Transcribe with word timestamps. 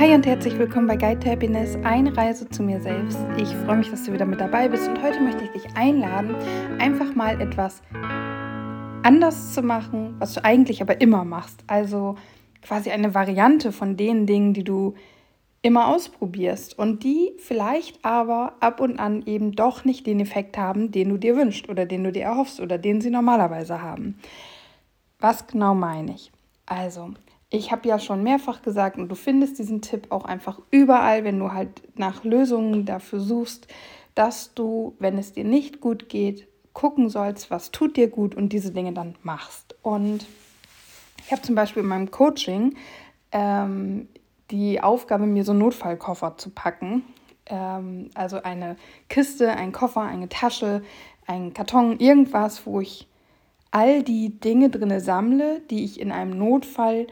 Hi 0.00 0.14
und 0.14 0.24
herzlich 0.24 0.58
willkommen 0.58 0.86
bei 0.86 0.96
Guide 0.96 1.20
to 1.20 1.28
Happiness, 1.28 1.76
eine 1.84 2.16
Reise 2.16 2.48
zu 2.48 2.62
mir 2.62 2.80
selbst. 2.80 3.18
Ich 3.36 3.48
freue 3.48 3.76
mich, 3.76 3.90
dass 3.90 4.04
du 4.04 4.14
wieder 4.14 4.24
mit 4.24 4.40
dabei 4.40 4.66
bist 4.66 4.88
und 4.88 5.02
heute 5.02 5.20
möchte 5.20 5.44
ich 5.44 5.50
dich 5.50 5.76
einladen, 5.76 6.34
einfach 6.78 7.14
mal 7.14 7.38
etwas 7.38 7.82
anders 9.02 9.52
zu 9.52 9.60
machen, 9.60 10.14
was 10.18 10.32
du 10.32 10.42
eigentlich 10.42 10.80
aber 10.80 11.02
immer 11.02 11.26
machst. 11.26 11.64
Also 11.66 12.14
quasi 12.62 12.90
eine 12.90 13.14
Variante 13.14 13.72
von 13.72 13.98
den 13.98 14.24
Dingen, 14.24 14.54
die 14.54 14.64
du 14.64 14.94
immer 15.60 15.88
ausprobierst 15.88 16.78
und 16.78 17.04
die 17.04 17.32
vielleicht 17.36 18.02
aber 18.02 18.54
ab 18.60 18.80
und 18.80 18.98
an 18.98 19.26
eben 19.26 19.52
doch 19.52 19.84
nicht 19.84 20.06
den 20.06 20.20
Effekt 20.20 20.56
haben, 20.56 20.92
den 20.92 21.10
du 21.10 21.18
dir 21.18 21.36
wünschst 21.36 21.68
oder 21.68 21.84
den 21.84 22.04
du 22.04 22.10
dir 22.10 22.22
erhoffst 22.22 22.58
oder 22.60 22.78
den 22.78 23.02
sie 23.02 23.10
normalerweise 23.10 23.82
haben. 23.82 24.18
Was 25.18 25.46
genau 25.46 25.74
meine 25.74 26.14
ich? 26.14 26.32
Also, 26.64 27.10
ich 27.50 27.72
habe 27.72 27.88
ja 27.88 27.98
schon 27.98 28.22
mehrfach 28.22 28.62
gesagt 28.62 28.96
und 28.96 29.08
du 29.08 29.16
findest 29.16 29.58
diesen 29.58 29.82
Tipp 29.82 30.06
auch 30.10 30.24
einfach 30.24 30.60
überall, 30.70 31.24
wenn 31.24 31.38
du 31.38 31.52
halt 31.52 31.82
nach 31.98 32.22
Lösungen 32.22 32.86
dafür 32.86 33.20
suchst, 33.20 33.66
dass 34.14 34.54
du, 34.54 34.94
wenn 35.00 35.18
es 35.18 35.32
dir 35.32 35.44
nicht 35.44 35.80
gut 35.80 36.08
geht, 36.08 36.46
gucken 36.72 37.08
sollst, 37.08 37.50
was 37.50 37.72
tut 37.72 37.96
dir 37.96 38.08
gut 38.08 38.36
und 38.36 38.52
diese 38.52 38.70
Dinge 38.72 38.92
dann 38.92 39.16
machst. 39.22 39.74
Und 39.82 40.26
ich 41.24 41.32
habe 41.32 41.42
zum 41.42 41.56
Beispiel 41.56 41.82
in 41.82 41.88
meinem 41.88 42.10
Coaching 42.12 42.76
ähm, 43.32 44.08
die 44.52 44.80
Aufgabe, 44.80 45.26
mir 45.26 45.44
so 45.44 45.52
einen 45.52 45.60
Notfallkoffer 45.60 46.36
zu 46.36 46.50
packen. 46.50 47.02
Ähm, 47.46 48.10
also 48.14 48.42
eine 48.42 48.76
Kiste, 49.08 49.50
ein 49.50 49.72
Koffer, 49.72 50.02
eine 50.02 50.28
Tasche, 50.28 50.82
ein 51.26 51.52
Karton, 51.52 51.98
irgendwas, 51.98 52.64
wo 52.64 52.80
ich 52.80 53.08
all 53.72 54.02
die 54.02 54.40
Dinge 54.40 54.70
drin 54.70 54.98
sammle, 55.00 55.60
die 55.70 55.84
ich 55.84 56.00
in 56.00 56.12
einem 56.12 56.38
Notfall 56.38 57.06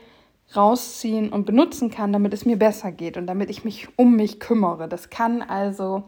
rausziehen 0.55 1.30
und 1.30 1.45
benutzen 1.45 1.91
kann, 1.91 2.12
damit 2.12 2.33
es 2.33 2.47
mir 2.47 2.59
besser 2.59 2.93
geht 2.93 3.16
und 3.16 3.27
damit 3.27 3.51
ich 3.51 3.65
mich 3.65 3.88
um 3.96 4.16
mich 4.16 4.41
kümmere. 4.41 4.88
Das 4.88 5.10
kann 5.10 5.43
also 5.43 6.04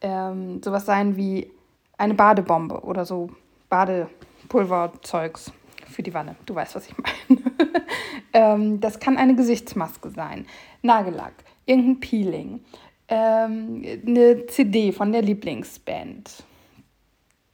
ähm, 0.00 0.62
sowas 0.62 0.86
sein 0.86 1.16
wie 1.16 1.50
eine 1.96 2.14
Badebombe 2.14 2.80
oder 2.80 3.04
so 3.04 3.30
Badepulverzeugs 3.68 5.52
für 5.86 6.02
die 6.02 6.14
Wanne. 6.14 6.36
Du 6.46 6.54
weißt, 6.54 6.74
was 6.74 6.88
ich 6.88 6.94
meine. 6.98 7.42
ähm, 8.32 8.80
das 8.80 9.00
kann 9.00 9.16
eine 9.16 9.34
Gesichtsmaske 9.34 10.10
sein, 10.10 10.46
Nagellack, 10.82 11.34
irgendein 11.66 12.00
Peeling, 12.00 12.60
ähm, 13.08 13.84
eine 14.06 14.46
CD 14.46 14.92
von 14.92 15.12
der 15.12 15.22
Lieblingsband, 15.22 16.44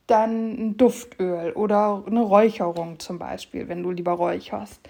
dann 0.07 0.53
ein 0.53 0.77
Duftöl 0.77 1.53
oder 1.53 2.05
eine 2.07 2.21
Räucherung 2.21 2.99
zum 2.99 3.19
Beispiel, 3.19 3.69
wenn 3.69 3.83
du 3.83 3.91
lieber 3.91 4.13
räucherst. 4.13 4.81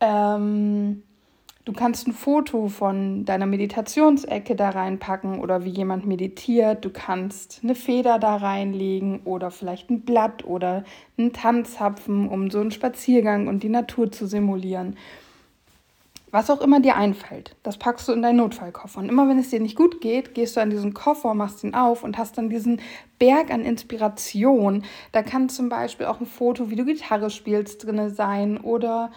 Ähm, 0.00 1.02
du 1.64 1.72
kannst 1.72 2.06
ein 2.06 2.12
Foto 2.12 2.68
von 2.68 3.24
deiner 3.24 3.46
Meditationsecke 3.46 4.56
da 4.56 4.70
reinpacken 4.70 5.40
oder 5.40 5.64
wie 5.64 5.70
jemand 5.70 6.06
meditiert. 6.06 6.84
Du 6.84 6.90
kannst 6.90 7.60
eine 7.62 7.74
Feder 7.74 8.18
da 8.18 8.36
reinlegen 8.36 9.20
oder 9.24 9.50
vielleicht 9.50 9.90
ein 9.90 10.02
Blatt 10.02 10.44
oder 10.44 10.84
einen 11.16 11.32
Tanzapfen, 11.32 12.28
um 12.28 12.50
so 12.50 12.60
einen 12.60 12.70
Spaziergang 12.70 13.48
und 13.48 13.62
die 13.62 13.68
Natur 13.68 14.10
zu 14.12 14.26
simulieren. 14.26 14.96
Was 16.34 16.50
auch 16.50 16.60
immer 16.60 16.80
dir 16.80 16.96
einfällt, 16.96 17.54
das 17.62 17.76
packst 17.76 18.08
du 18.08 18.12
in 18.12 18.20
deinen 18.20 18.38
Notfallkoffer. 18.38 18.98
Und 18.98 19.08
immer 19.08 19.28
wenn 19.28 19.38
es 19.38 19.50
dir 19.50 19.60
nicht 19.60 19.76
gut 19.76 20.00
geht, 20.00 20.34
gehst 20.34 20.56
du 20.56 20.60
an 20.60 20.68
diesen 20.68 20.92
Koffer, 20.92 21.32
machst 21.32 21.62
ihn 21.62 21.76
auf 21.76 22.02
und 22.02 22.18
hast 22.18 22.36
dann 22.36 22.50
diesen 22.50 22.80
Berg 23.20 23.52
an 23.52 23.64
Inspiration. 23.64 24.82
Da 25.12 25.22
kann 25.22 25.48
zum 25.48 25.68
Beispiel 25.68 26.06
auch 26.06 26.18
ein 26.18 26.26
Foto, 26.26 26.70
wie 26.70 26.74
du 26.74 26.84
Gitarre 26.84 27.30
spielst, 27.30 27.86
drin 27.86 28.10
sein 28.10 28.58
oder 28.58 29.12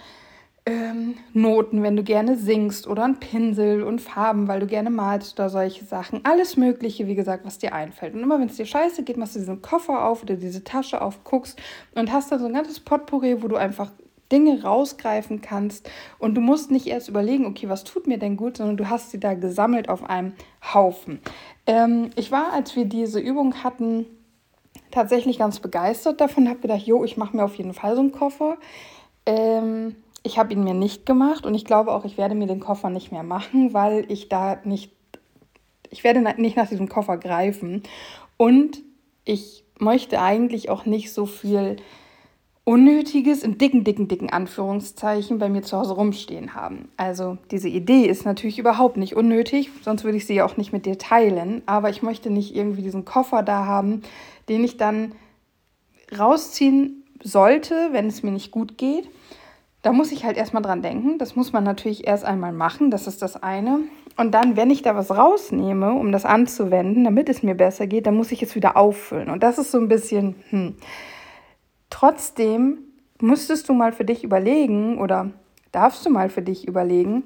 ähm, 0.68 1.16
Noten, 1.34 1.82
wenn 1.82 1.96
du 1.96 2.04
gerne 2.04 2.36
singst 2.36 2.88
oder 2.88 3.06
ein 3.06 3.20
Pinsel 3.20 3.84
und 3.84 4.02
Farben, 4.02 4.48
weil 4.50 4.60
du 4.60 4.68
gerne 4.68 4.90
malst 4.90 5.40
oder 5.40 5.50
solche 5.50 5.86
Sachen. 5.86 6.20
Alles 6.26 6.58
Mögliche, 6.58 7.08
wie 7.08 7.16
gesagt, 7.16 7.46
was 7.46 7.58
dir 7.58 7.74
einfällt. 7.74 8.14
Und 8.14 8.22
immer 8.22 8.40
wenn 8.40 8.47
es 8.47 8.58
dir 8.58 8.66
scheiße 8.66 9.03
geht, 9.03 9.16
machst 9.16 9.36
du 9.36 9.40
diesen 9.40 9.62
Koffer 9.62 10.03
auf 10.03 10.24
oder 10.24 10.36
diese 10.36 10.64
Tasche 10.66 11.02
auf, 11.02 11.24
guckst 11.24 11.58
und 11.96 12.12
hast 12.12 12.31
dann 12.31 12.40
so 12.40 12.46
ein 12.46 12.53
ganzes 12.53 12.81
Potpourri, 12.81 13.41
wo 13.41 13.47
du 13.47 13.56
einfach 13.56 13.91
Dinge 14.30 14.62
rausgreifen 14.62 15.41
kannst 15.41 15.90
und 16.19 16.36
du 16.36 16.41
musst 16.41 16.70
nicht 16.70 16.88
erst 16.88 17.08
überlegen, 17.08 17.46
okay, 17.46 17.70
was 17.70 17.86
tut 17.86 18.08
mir 18.08 18.18
denn 18.18 18.36
gut, 18.36 18.58
sondern 18.58 18.75
du 18.75 18.90
hast 18.90 19.12
sie 19.12 19.22
da 19.22 19.36
gesammelt 19.36 19.88
auf 19.88 20.09
einem 20.09 20.34
Haufen. 20.74 21.22
Ähm, 21.66 22.09
ich 22.18 22.30
war, 22.30 22.52
als 22.52 22.75
wir 22.75 22.84
diese 22.84 23.22
Übung 23.22 23.64
hatten, 23.64 24.06
tatsächlich 24.91 25.40
ganz 25.40 25.62
begeistert 25.62 26.20
davon, 26.20 26.50
habe 26.50 26.59
gedacht, 26.59 26.81
jo, 26.81 27.06
ich 27.06 27.16
mache 27.16 27.38
mir 27.38 27.46
auf 27.46 27.56
jeden 27.56 27.74
Fall 27.74 27.96
so 27.96 28.02
einen 28.02 28.12
Koffer. 28.12 28.58
Ähm, 29.25 29.96
ich 30.23 30.38
habe 30.38 30.53
ihn 30.53 30.63
mir 30.63 30.73
nicht 30.73 31.05
gemacht 31.05 31.45
und 31.45 31.55
ich 31.55 31.66
glaube 31.66 31.91
auch, 31.94 32.05
ich 32.05 32.17
werde 32.17 32.35
mir 32.35 32.47
den 32.47 32.59
Koffer 32.59 32.89
nicht 32.89 33.11
mehr 33.11 33.23
machen, 33.23 33.73
weil 33.73 34.05
ich 34.11 34.29
da 34.29 34.59
nicht, 34.63 34.91
ich 35.89 36.03
werde 36.03 36.22
nicht 36.41 36.57
nach 36.57 36.67
diesem 36.67 36.89
Koffer 36.89 37.17
greifen 37.17 37.83
und 38.35 38.81
ich 39.25 39.63
möchte 39.79 40.22
eigentlich 40.22 40.69
auch 40.69 40.85
nicht 40.85 41.13
so 41.13 41.25
viel 41.25 41.78
Unnötiges 42.67 43.44
in 43.44 43.57
dicken, 43.57 43.85
dicken, 43.85 44.09
dicken 44.09 44.29
Anführungszeichen 44.29 45.39
bei 45.39 45.47
mir 45.47 45.61
zu 45.61 45.78
Hause 45.78 45.94
rumstehen 45.94 46.53
haben. 46.53 46.89
Also 46.97 47.38
diese 47.49 47.69
Idee 47.69 48.07
ist 48.07 48.25
natürlich 48.25 48.59
überhaupt 48.59 48.97
nicht 48.97 49.16
unnötig, 49.16 49.69
sonst 49.84 50.03
würde 50.03 50.17
ich 50.17 50.28
sie 50.28 50.34
ja 50.34 50.45
auch 50.45 50.57
nicht 50.57 50.73
mit 50.73 50.85
dir 50.85 50.97
teilen. 50.97 51.61
Aber 51.66 51.89
ich 51.89 52.01
möchte 52.01 52.29
nicht 52.29 52.53
irgendwie 52.53 52.81
diesen 52.81 53.05
Koffer 53.05 53.41
da 53.41 53.66
haben, 53.66 54.01
den 54.49 54.66
ich 54.66 54.75
dann 54.75 55.13
rausziehen 56.19 57.05
sollte, 57.23 57.89
wenn 57.94 58.07
es 58.07 58.22
mir 58.22 58.31
nicht 58.31 58.51
gut 58.51 58.78
geht. 58.78 59.07
Da 59.82 59.92
muss 59.94 60.12
ich 60.12 60.26
halt 60.26 60.38
erstmal 60.38 60.64
dran 60.64 60.82
denken. 60.82 61.18
Das 61.18 61.36
muss 61.36 61.54
man 61.54 61.64
natürlich 61.64 62.08
erst 62.08 62.26
einmal 62.26 62.52
machen, 62.52 62.92
das 62.92 63.08
ist 63.08 63.22
das 63.22 63.42
eine. 63.42 63.80
Und 64.18 64.32
dann, 64.32 64.58
wenn 64.58 64.72
ich 64.72 64.82
da 64.82 64.96
was 64.96 65.12
rausnehme, 65.12 65.94
um 65.94 66.12
das 66.12 66.26
anzuwenden, 66.26 67.04
damit 67.04 67.30
es 67.30 67.44
mir 67.44 67.56
besser 67.56 67.86
geht, 67.86 68.08
dann 68.08 68.16
muss 68.16 68.32
ich 68.32 68.42
es 68.42 68.56
wieder 68.56 68.76
auffüllen. 68.76 69.30
Und 69.30 69.44
das 69.44 69.60
ist 69.60 69.72
so 69.72 69.78
ein 69.78 69.88
bisschen, 69.88 70.36
hm 70.50 70.76
Trotzdem 71.90 72.80
müsstest 73.20 73.70
du 73.70 73.74
mal 73.74 73.92
für 73.92 74.06
dich 74.06 74.24
überlegen 74.24 75.00
oder 75.00 75.32
darfst 75.72 76.06
du 76.06 76.09
mal 76.09 76.30
für 76.30 76.42
dich 76.42 76.68
überlegen, 76.68 77.24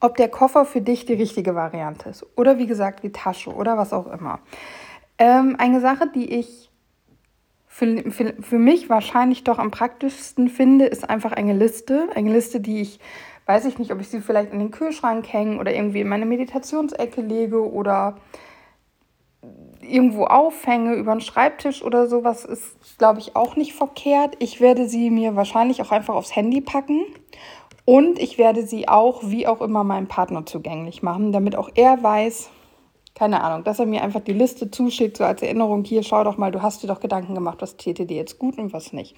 ob 0.00 0.16
der 0.16 0.28
Koffer 0.28 0.64
für 0.64 0.80
dich 0.80 1.04
die 1.04 1.14
richtige 1.14 1.54
Variante 1.54 2.08
ist. 2.08 2.26
Oder 2.36 2.58
wie 2.58 2.66
gesagt, 2.66 3.02
die 3.04 3.12
Tasche 3.12 3.50
oder 3.50 3.76
was 3.76 3.92
auch 3.92 4.06
immer. 4.06 4.40
Ähm, 5.18 5.56
eine 5.58 5.80
Sache, 5.80 6.10
die 6.12 6.32
ich 6.34 6.70
für, 7.74 8.08
für, 8.12 8.34
für 8.40 8.58
mich 8.58 8.88
wahrscheinlich 8.88 9.42
doch 9.42 9.58
am 9.58 9.72
praktischsten 9.72 10.48
finde, 10.48 10.84
ist 10.84 11.10
einfach 11.10 11.32
eine 11.32 11.54
Liste. 11.54 12.06
Eine 12.14 12.32
Liste, 12.32 12.60
die 12.60 12.80
ich, 12.80 13.00
weiß 13.46 13.64
ich 13.64 13.80
nicht, 13.80 13.90
ob 13.90 14.00
ich 14.00 14.06
sie 14.06 14.20
vielleicht 14.20 14.52
in 14.52 14.60
den 14.60 14.70
Kühlschrank 14.70 15.26
hänge 15.32 15.58
oder 15.58 15.74
irgendwie 15.74 16.02
in 16.02 16.08
meine 16.08 16.24
Meditationsecke 16.24 17.20
lege 17.20 17.68
oder 17.68 18.14
irgendwo 19.80 20.26
aufhänge, 20.26 20.94
über 20.94 21.16
den 21.16 21.20
Schreibtisch 21.20 21.82
oder 21.82 22.06
sowas, 22.06 22.44
ist, 22.44 22.96
glaube 22.98 23.18
ich, 23.18 23.34
auch 23.34 23.56
nicht 23.56 23.72
verkehrt. 23.72 24.36
Ich 24.38 24.60
werde 24.60 24.88
sie 24.88 25.10
mir 25.10 25.34
wahrscheinlich 25.34 25.82
auch 25.82 25.90
einfach 25.90 26.14
aufs 26.14 26.36
Handy 26.36 26.60
packen. 26.60 27.04
Und 27.84 28.20
ich 28.20 28.38
werde 28.38 28.64
sie 28.64 28.86
auch, 28.86 29.22
wie 29.24 29.48
auch 29.48 29.60
immer, 29.60 29.82
meinem 29.82 30.06
Partner 30.06 30.46
zugänglich 30.46 31.02
machen, 31.02 31.32
damit 31.32 31.56
auch 31.56 31.70
er 31.74 32.00
weiß, 32.00 32.50
keine 33.14 33.42
Ahnung, 33.42 33.64
dass 33.64 33.78
er 33.78 33.86
mir 33.86 34.02
einfach 34.02 34.20
die 34.20 34.32
Liste 34.32 34.70
zuschickt, 34.70 35.16
so 35.16 35.24
als 35.24 35.42
Erinnerung, 35.42 35.84
hier, 35.84 36.02
schau 36.02 36.24
doch 36.24 36.36
mal, 36.36 36.50
du 36.50 36.62
hast 36.62 36.82
dir 36.82 36.88
doch 36.88 37.00
Gedanken 37.00 37.34
gemacht, 37.34 37.58
was 37.60 37.76
täte 37.76 38.06
dir 38.06 38.16
jetzt 38.16 38.38
gut 38.38 38.58
und 38.58 38.72
was 38.72 38.92
nicht. 38.92 39.14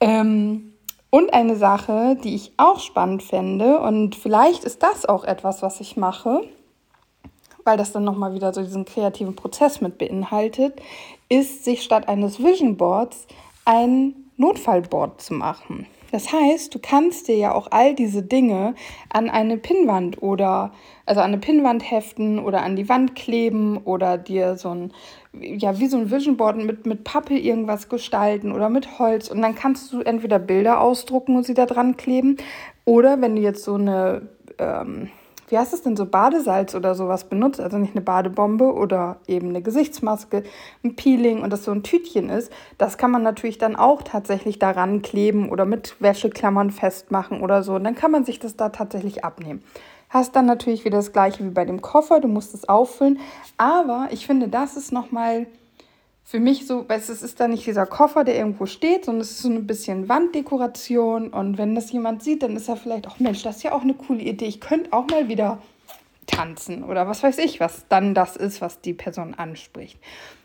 Ähm, 0.00 0.74
und 1.10 1.32
eine 1.32 1.56
Sache, 1.56 2.16
die 2.22 2.34
ich 2.34 2.52
auch 2.56 2.78
spannend 2.80 3.22
fände, 3.22 3.80
und 3.80 4.14
vielleicht 4.14 4.64
ist 4.64 4.82
das 4.82 5.06
auch 5.06 5.24
etwas, 5.24 5.62
was 5.62 5.80
ich 5.80 5.96
mache, 5.96 6.42
weil 7.64 7.76
das 7.76 7.92
dann 7.92 8.04
nochmal 8.04 8.34
wieder 8.34 8.54
so 8.54 8.62
diesen 8.62 8.84
kreativen 8.84 9.34
Prozess 9.34 9.80
mit 9.80 9.98
beinhaltet, 9.98 10.80
ist, 11.28 11.64
sich 11.64 11.82
statt 11.82 12.08
eines 12.08 12.42
Vision 12.42 12.76
Boards 12.76 13.26
ein 13.64 14.14
Notfallboard 14.36 15.20
zu 15.20 15.34
machen. 15.34 15.86
Das 16.10 16.32
heißt, 16.32 16.74
du 16.74 16.78
kannst 16.78 17.28
dir 17.28 17.36
ja 17.36 17.54
auch 17.54 17.68
all 17.70 17.94
diese 17.94 18.22
Dinge 18.22 18.74
an 19.10 19.28
eine 19.28 19.58
Pinnwand 19.58 20.22
oder 20.22 20.72
also 21.06 21.20
an 21.20 21.28
eine 21.28 21.38
Pinnwand 21.38 21.90
heften 21.90 22.38
oder 22.38 22.62
an 22.62 22.76
die 22.76 22.88
Wand 22.88 23.14
kleben 23.14 23.78
oder 23.78 24.18
dir 24.18 24.56
so 24.56 24.70
ein 24.70 24.92
ja 25.40 25.78
wie 25.78 25.86
so 25.86 25.98
ein 25.98 26.10
Vision 26.10 26.36
Board 26.36 26.56
mit 26.56 26.86
mit 26.86 27.04
Pappe 27.04 27.38
irgendwas 27.38 27.88
gestalten 27.88 28.52
oder 28.52 28.68
mit 28.68 28.98
Holz. 28.98 29.28
Und 29.28 29.42
dann 29.42 29.54
kannst 29.54 29.92
du 29.92 30.00
entweder 30.00 30.38
Bilder 30.38 30.80
ausdrucken 30.80 31.36
und 31.36 31.44
sie 31.44 31.54
da 31.54 31.66
dran 31.66 31.96
kleben. 31.96 32.36
Oder 32.84 33.20
wenn 33.20 33.36
du 33.36 33.42
jetzt 33.42 33.64
so 33.64 33.74
eine 33.74 34.28
ähm, 34.58 35.10
wie 35.48 35.58
heißt 35.58 35.72
es 35.72 35.82
denn, 35.82 35.96
so 35.96 36.06
Badesalz 36.06 36.74
oder 36.74 36.94
sowas 36.94 37.24
benutzt, 37.24 37.60
also 37.60 37.78
nicht 37.78 37.94
eine 37.94 38.02
Badebombe 38.02 38.72
oder 38.72 39.16
eben 39.26 39.48
eine 39.48 39.62
Gesichtsmaske, 39.62 40.42
ein 40.84 40.96
Peeling 40.96 41.42
und 41.42 41.52
das 41.52 41.64
so 41.64 41.72
ein 41.72 41.82
Tütchen 41.82 42.30
ist, 42.30 42.52
das 42.76 42.98
kann 42.98 43.10
man 43.10 43.22
natürlich 43.22 43.58
dann 43.58 43.76
auch 43.76 44.02
tatsächlich 44.02 44.58
daran 44.58 45.02
kleben 45.02 45.48
oder 45.48 45.64
mit 45.64 45.96
Wäscheklammern 46.00 46.70
festmachen 46.70 47.40
oder 47.40 47.62
so. 47.62 47.74
Und 47.74 47.84
dann 47.84 47.94
kann 47.94 48.10
man 48.10 48.24
sich 48.24 48.38
das 48.38 48.56
da 48.56 48.68
tatsächlich 48.68 49.24
abnehmen. 49.24 49.62
Hast 50.10 50.36
dann 50.36 50.46
natürlich 50.46 50.84
wieder 50.84 50.96
das 50.96 51.12
gleiche 51.12 51.44
wie 51.44 51.50
bei 51.50 51.66
dem 51.66 51.82
Koffer, 51.82 52.20
du 52.20 52.28
musst 52.28 52.54
es 52.54 52.68
auffüllen. 52.68 53.18
Aber 53.58 54.08
ich 54.10 54.26
finde, 54.26 54.48
das 54.48 54.76
ist 54.76 54.90
nochmal 54.90 55.46
für 56.28 56.40
mich 56.40 56.66
so, 56.66 56.86
weißt, 56.86 57.08
es 57.08 57.22
ist 57.22 57.40
da 57.40 57.48
nicht 57.48 57.66
dieser 57.66 57.86
Koffer, 57.86 58.22
der 58.22 58.36
irgendwo 58.36 58.66
steht, 58.66 59.06
sondern 59.06 59.22
es 59.22 59.30
ist 59.30 59.40
so 59.40 59.48
ein 59.48 59.66
bisschen 59.66 60.10
Wanddekoration. 60.10 61.28
Und 61.28 61.56
wenn 61.56 61.74
das 61.74 61.90
jemand 61.90 62.22
sieht, 62.22 62.42
dann 62.42 62.54
ist 62.54 62.68
er 62.68 62.76
vielleicht 62.76 63.08
auch, 63.08 63.18
Mensch, 63.18 63.42
das 63.42 63.56
ist 63.56 63.62
ja 63.62 63.72
auch 63.72 63.80
eine 63.80 63.94
coole 63.94 64.20
Idee. 64.20 64.44
Ich 64.44 64.60
könnte 64.60 64.92
auch 64.92 65.06
mal 65.08 65.28
wieder 65.28 65.62
tanzen 66.26 66.84
oder 66.84 67.08
was 67.08 67.22
weiß 67.22 67.38
ich, 67.38 67.60
was 67.60 67.86
dann 67.88 68.12
das 68.12 68.36
ist, 68.36 68.60
was 68.60 68.82
die 68.82 68.92
Person 68.92 69.32
anspricht. 69.32 69.98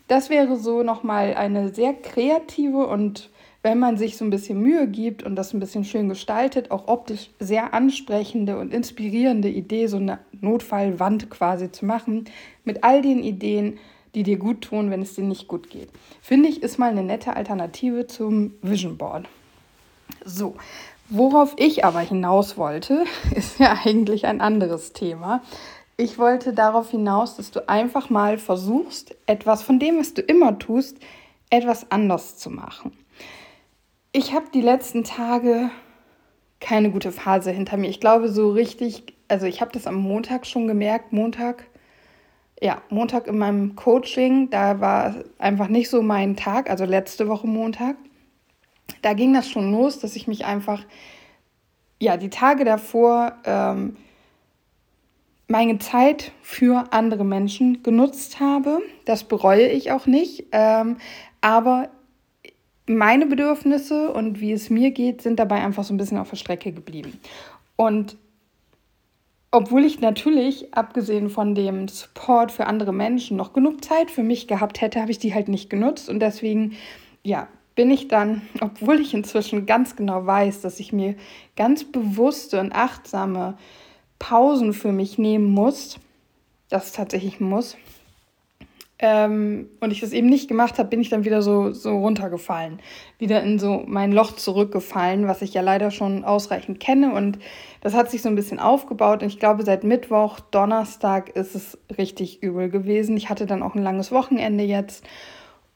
Das 0.07 0.29
wäre 0.29 0.55
so 0.55 0.83
nochmal 0.83 1.33
eine 1.33 1.73
sehr 1.73 1.93
kreative 1.93 2.87
und 2.87 3.29
wenn 3.61 3.77
man 3.77 3.97
sich 3.97 4.15
so 4.15 4.23
ein 4.23 4.29
bisschen 4.29 4.61
Mühe 4.61 4.87
gibt 4.87 5.23
und 5.23 5.35
das 5.35 5.53
ein 5.53 5.59
bisschen 5.59 5.83
schön 5.83 6.07
gestaltet, 6.07 6.71
auch 6.71 6.87
optisch 6.87 7.29
sehr 7.39 7.73
ansprechende 7.73 8.57
und 8.57 8.73
inspirierende 8.73 9.49
Idee, 9.49 9.87
so 9.87 9.97
eine 9.97 10.19
Notfallwand 10.39 11.29
quasi 11.29 11.69
zu 11.73 11.85
machen, 11.85 12.23
mit 12.63 12.85
all 12.85 13.01
den 13.01 13.21
Ideen, 13.21 13.79
die 14.15 14.23
dir 14.23 14.37
gut 14.37 14.61
tun, 14.61 14.91
wenn 14.91 15.01
es 15.01 15.15
dir 15.15 15.23
nicht 15.23 15.47
gut 15.47 15.69
geht. 15.69 15.89
Finde 16.21 16.49
ich, 16.49 16.61
ist 16.61 16.77
mal 16.77 16.91
eine 16.91 17.03
nette 17.03 17.35
Alternative 17.35 18.07
zum 18.07 18.53
Vision 18.61 18.97
Board. 18.97 19.27
So, 20.23 20.55
worauf 21.09 21.53
ich 21.57 21.83
aber 21.83 21.99
hinaus 21.99 22.57
wollte, 22.57 23.05
ist 23.35 23.59
ja 23.59 23.77
eigentlich 23.83 24.25
ein 24.25 24.41
anderes 24.41 24.93
Thema. 24.93 25.41
Ich 25.97 26.17
wollte 26.17 26.53
darauf 26.53 26.89
hinaus, 26.91 27.37
dass 27.37 27.51
du 27.51 27.67
einfach 27.69 28.09
mal 28.09 28.37
versuchst, 28.37 29.15
etwas 29.27 29.61
von 29.63 29.79
dem, 29.79 29.99
was 29.99 30.13
du 30.13 30.21
immer 30.21 30.57
tust, 30.57 30.97
etwas 31.49 31.91
anders 31.91 32.37
zu 32.37 32.49
machen. 32.49 32.91
Ich 34.11 34.33
habe 34.33 34.45
die 34.53 34.61
letzten 34.61 35.03
Tage 35.03 35.69
keine 36.59 36.91
gute 36.91 37.11
Phase 37.11 37.51
hinter 37.51 37.77
mir. 37.77 37.89
Ich 37.89 37.99
glaube 37.99 38.29
so 38.29 38.51
richtig, 38.51 39.13
also 39.27 39.45
ich 39.45 39.61
habe 39.61 39.71
das 39.71 39.85
am 39.85 39.95
Montag 39.95 40.47
schon 40.47 40.67
gemerkt, 40.67 41.11
Montag 41.11 41.65
ja, 42.63 42.81
Montag 42.89 43.27
in 43.27 43.37
meinem 43.37 43.75
Coaching, 43.75 44.49
da 44.49 44.79
war 44.79 45.15
einfach 45.37 45.67
nicht 45.67 45.89
so 45.89 46.01
mein 46.01 46.37
Tag, 46.37 46.69
also 46.69 46.85
letzte 46.85 47.27
Woche 47.27 47.45
Montag. 47.45 47.97
Da 49.01 49.11
ging 49.11 49.33
das 49.33 49.49
schon 49.49 49.73
los, 49.73 49.99
dass 49.99 50.15
ich 50.15 50.27
mich 50.27 50.45
einfach, 50.45 50.81
ja, 51.99 52.15
die 52.15 52.29
Tage 52.29 52.63
davor 52.63 53.33
ähm, 53.43 53.97
meine 55.49 55.77
Zeit 55.79 56.31
für 56.41 56.93
andere 56.93 57.25
Menschen 57.25 57.83
genutzt 57.83 58.39
habe. 58.39 58.79
Das 59.03 59.25
bereue 59.25 59.67
ich 59.67 59.91
auch 59.91 60.05
nicht. 60.05 60.45
Ähm, 60.53 60.97
aber 61.41 61.89
meine 62.85 63.25
Bedürfnisse 63.25 64.09
und 64.09 64.39
wie 64.39 64.53
es 64.53 64.69
mir 64.69 64.91
geht, 64.91 65.21
sind 65.21 65.37
dabei 65.37 65.61
einfach 65.61 65.83
so 65.83 65.93
ein 65.93 65.97
bisschen 65.97 66.17
auf 66.17 66.29
der 66.29 66.37
Strecke 66.37 66.71
geblieben. 66.71 67.19
Und 67.75 68.15
obwohl 69.53 69.85
ich 69.85 70.01
natürlich, 70.01 70.73
abgesehen 70.73 71.29
von 71.29 71.53
dem 71.53 71.87
Support 71.87 72.51
für 72.51 72.65
andere 72.65 72.91
Menschen, 72.91 73.37
noch 73.37 73.53
genug 73.53 73.85
Zeit 73.85 74.09
für 74.09 74.23
mich 74.23 74.47
gehabt 74.47 74.81
hätte, 74.81 74.99
habe 74.99 75.11
ich 75.11 75.19
die 75.19 75.35
halt 75.35 75.47
nicht 75.47 75.69
genutzt. 75.69 76.09
Und 76.09 76.19
deswegen, 76.21 76.75
ja, 77.21 77.47
bin 77.75 77.91
ich 77.91 78.07
dann, 78.07 78.41
obwohl 78.61 78.99
ich 78.99 79.13
inzwischen 79.13 79.67
ganz 79.67 79.95
genau 79.95 80.25
weiß, 80.25 80.61
dass 80.61 80.79
ich 80.79 80.91
mir 80.91 81.15
ganz 81.55 81.83
bewusste 81.83 82.59
und 82.59 82.73
achtsame 82.73 83.55
Pausen 84.17 84.73
für 84.73 84.91
mich 84.91 85.19
nehmen 85.19 85.51
muss, 85.51 85.99
das 86.69 86.91
tatsächlich 86.91 87.39
muss, 87.39 87.77
ähm, 89.05 89.69
und 89.81 89.91
ich 89.91 89.99
das 89.99 90.13
eben 90.13 90.29
nicht 90.29 90.47
gemacht 90.47 90.79
habe, 90.79 90.87
bin 90.87 91.01
ich 91.01 91.09
dann 91.09 91.25
wieder 91.25 91.41
so, 91.41 91.73
so 91.73 91.97
runtergefallen. 91.97 92.79
Wieder 93.19 93.43
in 93.43 93.59
so 93.59 93.83
mein 93.85 94.13
Loch 94.13 94.37
zurückgefallen, 94.37 95.27
was 95.27 95.41
ich 95.41 95.53
ja 95.53 95.61
leider 95.61 95.91
schon 95.91 96.23
ausreichend 96.23 96.79
kenne. 96.79 97.13
Und 97.13 97.37
das 97.81 97.93
hat 97.93 98.09
sich 98.09 98.21
so 98.21 98.29
ein 98.29 98.35
bisschen 98.35 98.59
aufgebaut. 98.59 99.21
Und 99.21 99.27
ich 99.27 99.39
glaube, 99.39 99.65
seit 99.65 99.83
Mittwoch, 99.83 100.39
Donnerstag 100.39 101.35
ist 101.35 101.53
es 101.53 101.77
richtig 101.97 102.41
übel 102.41 102.69
gewesen. 102.69 103.17
Ich 103.17 103.29
hatte 103.29 103.45
dann 103.45 103.61
auch 103.61 103.75
ein 103.75 103.83
langes 103.83 104.13
Wochenende 104.13 104.63
jetzt 104.63 105.03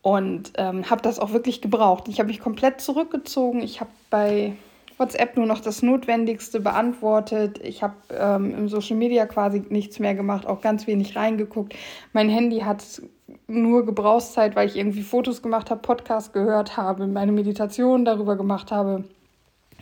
und 0.01 0.53
ähm, 0.55 0.89
habe 0.89 1.01
das 1.01 1.19
auch 1.19 1.33
wirklich 1.33 1.61
gebraucht. 1.61 2.07
Ich 2.07 2.19
habe 2.19 2.27
mich 2.27 2.39
komplett 2.39 2.79
zurückgezogen. 2.79 3.61
Ich 3.61 3.81
habe 3.81 3.89
bei 4.09 4.53
WhatsApp 4.97 5.35
nur 5.35 5.47
noch 5.47 5.59
das 5.59 5.83
Notwendigste 5.83 6.61
beantwortet. 6.61 7.59
Ich 7.61 7.83
habe 7.83 7.95
ähm, 8.17 8.55
im 8.55 8.69
Social 8.69 8.95
Media 8.95 9.25
quasi 9.25 9.63
nichts 9.67 9.99
mehr 9.99 10.15
gemacht, 10.15 10.47
auch 10.47 10.61
ganz 10.61 10.87
wenig 10.87 11.17
reingeguckt. 11.17 11.75
Mein 12.13 12.29
Handy 12.29 12.61
hat 12.61 13.01
nur 13.47 13.85
Gebrauchszeit, 13.85 14.55
weil 14.55 14.67
ich 14.67 14.75
irgendwie 14.75 15.03
Fotos 15.03 15.41
gemacht 15.41 15.69
habe, 15.69 15.81
Podcast 15.81 16.33
gehört 16.33 16.77
habe, 16.77 17.07
meine 17.07 17.31
Meditation 17.31 18.05
darüber 18.05 18.35
gemacht 18.35 18.71
habe 18.71 19.03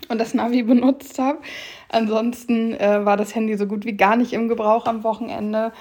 und 0.09 0.19
das 0.19 0.33
Navi 0.33 0.63
benutzt 0.63 1.19
habe. 1.19 1.39
Ansonsten 1.89 2.73
äh, 2.73 3.05
war 3.05 3.17
das 3.17 3.35
Handy 3.35 3.55
so 3.57 3.67
gut 3.67 3.85
wie 3.85 3.97
gar 3.97 4.15
nicht 4.15 4.33
im 4.33 4.47
Gebrauch 4.47 4.85
am 4.85 5.03
Wochenende. 5.03 5.71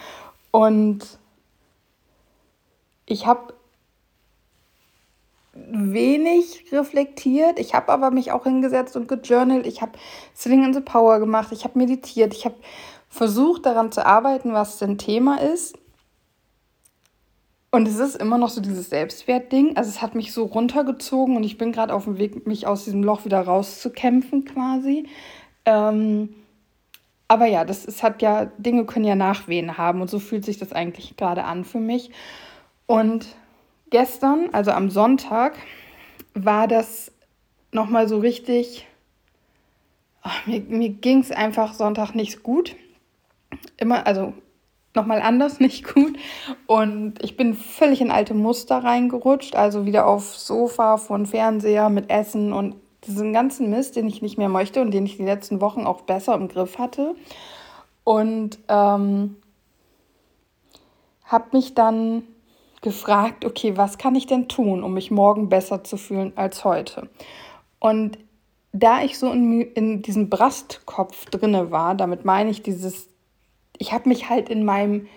Und 0.50 1.18
ich 3.06 3.26
habe 3.26 3.54
wenig 5.54 6.66
reflektiert. 6.72 7.58
Ich 7.58 7.74
habe 7.74 7.92
aber 7.92 8.10
mich 8.10 8.32
auch 8.32 8.44
hingesetzt 8.44 8.96
und 8.96 9.08
gejournalt. 9.08 9.66
Ich 9.66 9.82
habe 9.82 9.92
Sitting 10.32 10.64
in 10.64 10.74
the 10.74 10.80
Power 10.80 11.18
gemacht. 11.18 11.52
Ich 11.52 11.64
habe 11.64 11.78
meditiert. 11.78 12.34
Ich 12.34 12.44
habe 12.44 12.56
versucht 13.08 13.66
daran 13.66 13.92
zu 13.92 14.04
arbeiten, 14.04 14.52
was 14.52 14.78
denn 14.78 14.98
Thema 14.98 15.40
ist. 15.40 15.76
Und 17.74 17.88
es 17.88 17.98
ist 17.98 18.14
immer 18.14 18.38
noch 18.38 18.50
so 18.50 18.60
dieses 18.60 18.88
Selbstwertding. 18.88 19.76
Also 19.76 19.90
es 19.90 20.00
hat 20.00 20.14
mich 20.14 20.32
so 20.32 20.44
runtergezogen 20.44 21.36
und 21.36 21.42
ich 21.42 21.58
bin 21.58 21.72
gerade 21.72 21.92
auf 21.92 22.04
dem 22.04 22.18
Weg, 22.18 22.46
mich 22.46 22.68
aus 22.68 22.84
diesem 22.84 23.02
Loch 23.02 23.24
wieder 23.24 23.40
rauszukämpfen 23.40 24.44
quasi. 24.44 25.08
Ähm, 25.64 26.36
aber 27.26 27.46
ja, 27.46 27.64
das 27.64 27.84
es 27.84 28.04
hat 28.04 28.22
ja, 28.22 28.44
Dinge 28.58 28.84
können 28.84 29.06
ja 29.06 29.16
Nachwehen 29.16 29.76
haben 29.76 30.02
und 30.02 30.08
so 30.08 30.20
fühlt 30.20 30.44
sich 30.44 30.56
das 30.56 30.72
eigentlich 30.72 31.16
gerade 31.16 31.42
an 31.42 31.64
für 31.64 31.80
mich. 31.80 32.12
Und 32.86 33.26
gestern, 33.90 34.50
also 34.52 34.70
am 34.70 34.88
Sonntag, 34.88 35.56
war 36.32 36.68
das 36.68 37.10
nochmal 37.72 38.06
so 38.06 38.18
richtig, 38.18 38.86
ach, 40.22 40.46
mir, 40.46 40.60
mir 40.60 40.90
ging 40.90 41.18
es 41.18 41.32
einfach 41.32 41.74
Sonntag 41.74 42.14
nicht 42.14 42.44
gut. 42.44 42.76
Immer, 43.78 44.06
also 44.06 44.32
nochmal 44.94 45.20
anders, 45.20 45.60
nicht 45.60 45.92
gut. 45.92 46.16
Und 46.66 47.22
ich 47.22 47.36
bin 47.36 47.54
völlig 47.54 48.00
in 48.00 48.10
alte 48.10 48.34
Muster 48.34 48.78
reingerutscht, 48.78 49.56
also 49.56 49.86
wieder 49.86 50.06
auf 50.06 50.36
Sofa 50.36 50.96
von 50.96 51.26
Fernseher 51.26 51.88
mit 51.88 52.10
Essen 52.10 52.52
und 52.52 52.76
diesen 53.06 53.32
ganzen 53.32 53.70
Mist, 53.70 53.96
den 53.96 54.08
ich 54.08 54.22
nicht 54.22 54.38
mehr 54.38 54.48
möchte 54.48 54.80
und 54.80 54.90
den 54.90 55.04
ich 55.04 55.16
die 55.16 55.24
letzten 55.24 55.60
Wochen 55.60 55.86
auch 55.86 56.02
besser 56.02 56.34
im 56.34 56.48
Griff 56.48 56.78
hatte. 56.78 57.14
Und 58.02 58.58
ähm, 58.68 59.36
habe 61.24 61.44
mich 61.52 61.74
dann 61.74 62.22
gefragt, 62.82 63.44
okay, 63.44 63.76
was 63.76 63.98
kann 63.98 64.14
ich 64.14 64.26
denn 64.26 64.48
tun, 64.48 64.82
um 64.82 64.94
mich 64.94 65.10
morgen 65.10 65.48
besser 65.48 65.84
zu 65.84 65.96
fühlen 65.96 66.32
als 66.36 66.64
heute? 66.64 67.08
Und 67.78 68.18
da 68.72 69.02
ich 69.02 69.18
so 69.18 69.30
in, 69.30 69.60
in 69.60 70.02
diesem 70.02 70.28
Brastkopf 70.28 71.26
drinne 71.26 71.70
war, 71.70 71.94
damit 71.94 72.24
meine 72.24 72.50
ich 72.50 72.62
dieses 72.62 73.08
ich 73.78 73.92
habe 73.92 74.08
mich 74.08 74.28
halt 74.28 74.48
in 74.48 74.64
meinem 74.64 75.08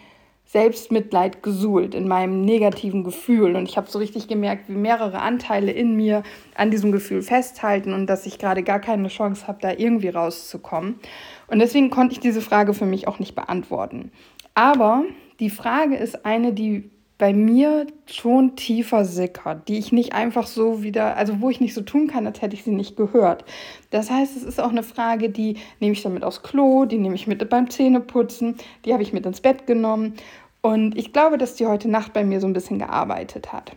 Selbstmitleid 0.48 1.44
gesuhlt, 1.44 1.94
in 1.94 2.08
meinem 2.08 2.42
negativen 2.42 3.04
Gefühl. 3.04 3.56
Und 3.58 3.68
ich 3.68 3.76
habe 3.76 3.90
so 3.90 4.00
richtig 4.00 4.30
gemerkt, 4.30 4.70
wie 4.70 4.76
mehrere 4.76 5.20
Anteile 5.20 5.72
in 5.72 5.96
mir 5.96 6.24
an 6.56 6.72
diesem 6.72 6.94
Gefühl 6.94 7.22
festhalten 7.22 7.94
und 7.94 8.08
dass 8.08 8.26
ich 8.26 8.40
gerade 8.40 8.64
gar 8.64 8.80
keine 8.80 9.10
Chance 9.10 9.48
habe, 9.48 9.60
da 9.62 9.72
irgendwie 9.72 10.10
rauszukommen. 10.10 11.00
Und 11.48 11.60
deswegen 11.60 11.90
konnte 11.90 12.14
ich 12.14 12.22
diese 12.22 12.42
Frage 12.42 12.74
für 12.74 12.86
mich 12.86 13.10
auch 13.10 13.20
nicht 13.20 13.36
beantworten. 13.36 14.12
Aber 14.54 15.04
die 15.42 15.50
Frage 15.50 15.98
ist 15.98 16.26
eine, 16.26 16.54
die 16.54 16.90
bei 17.18 17.34
mir 17.34 17.88
schon 18.06 18.56
tiefer 18.56 19.04
sickert, 19.04 19.68
die 19.68 19.80
ich 19.80 19.92
nicht 19.92 20.14
einfach 20.14 20.46
so 20.46 20.84
wieder, 20.84 21.18
also 21.18 21.42
wo 21.42 21.50
ich 21.50 21.60
nicht 21.60 21.74
so 21.74 21.82
tun 21.82 22.08
kann, 22.08 22.28
als 22.28 22.42
hätte 22.42 22.56
ich 22.56 22.64
sie 22.64 22.72
nicht 22.72 22.96
gehört. 22.96 23.44
Das 23.90 24.12
heißt, 24.12 24.38
es 24.38 24.44
ist 24.44 24.60
auch 24.60 24.70
eine 24.70 24.84
Frage, 24.84 25.30
die 25.30 25.58
nehme 25.80 25.94
ich 25.94 26.04
dann 26.04 26.14
mit 26.14 26.24
aufs 26.24 26.44
Klo, 26.44 26.86
die 26.86 26.98
nehme 26.98 27.16
ich 27.16 27.26
mit 27.26 27.48
beim 27.50 27.70
Zähneputzen, 27.70 28.56
die 28.86 28.94
habe 28.94 29.02
ich 29.02 29.14
mit 29.14 29.26
ins 29.26 29.42
Bett 29.42 29.66
genommen. 29.66 30.14
Und 30.62 30.96
ich 30.96 31.12
glaube, 31.12 31.40
dass 31.40 31.56
die 31.56 31.66
heute 31.66 31.90
Nacht 31.90 32.14
bei 32.14 32.24
mir 32.24 32.40
so 32.40 32.48
ein 32.48 32.54
bisschen 32.54 32.78
gearbeitet 32.78 33.52
hat. 33.52 33.72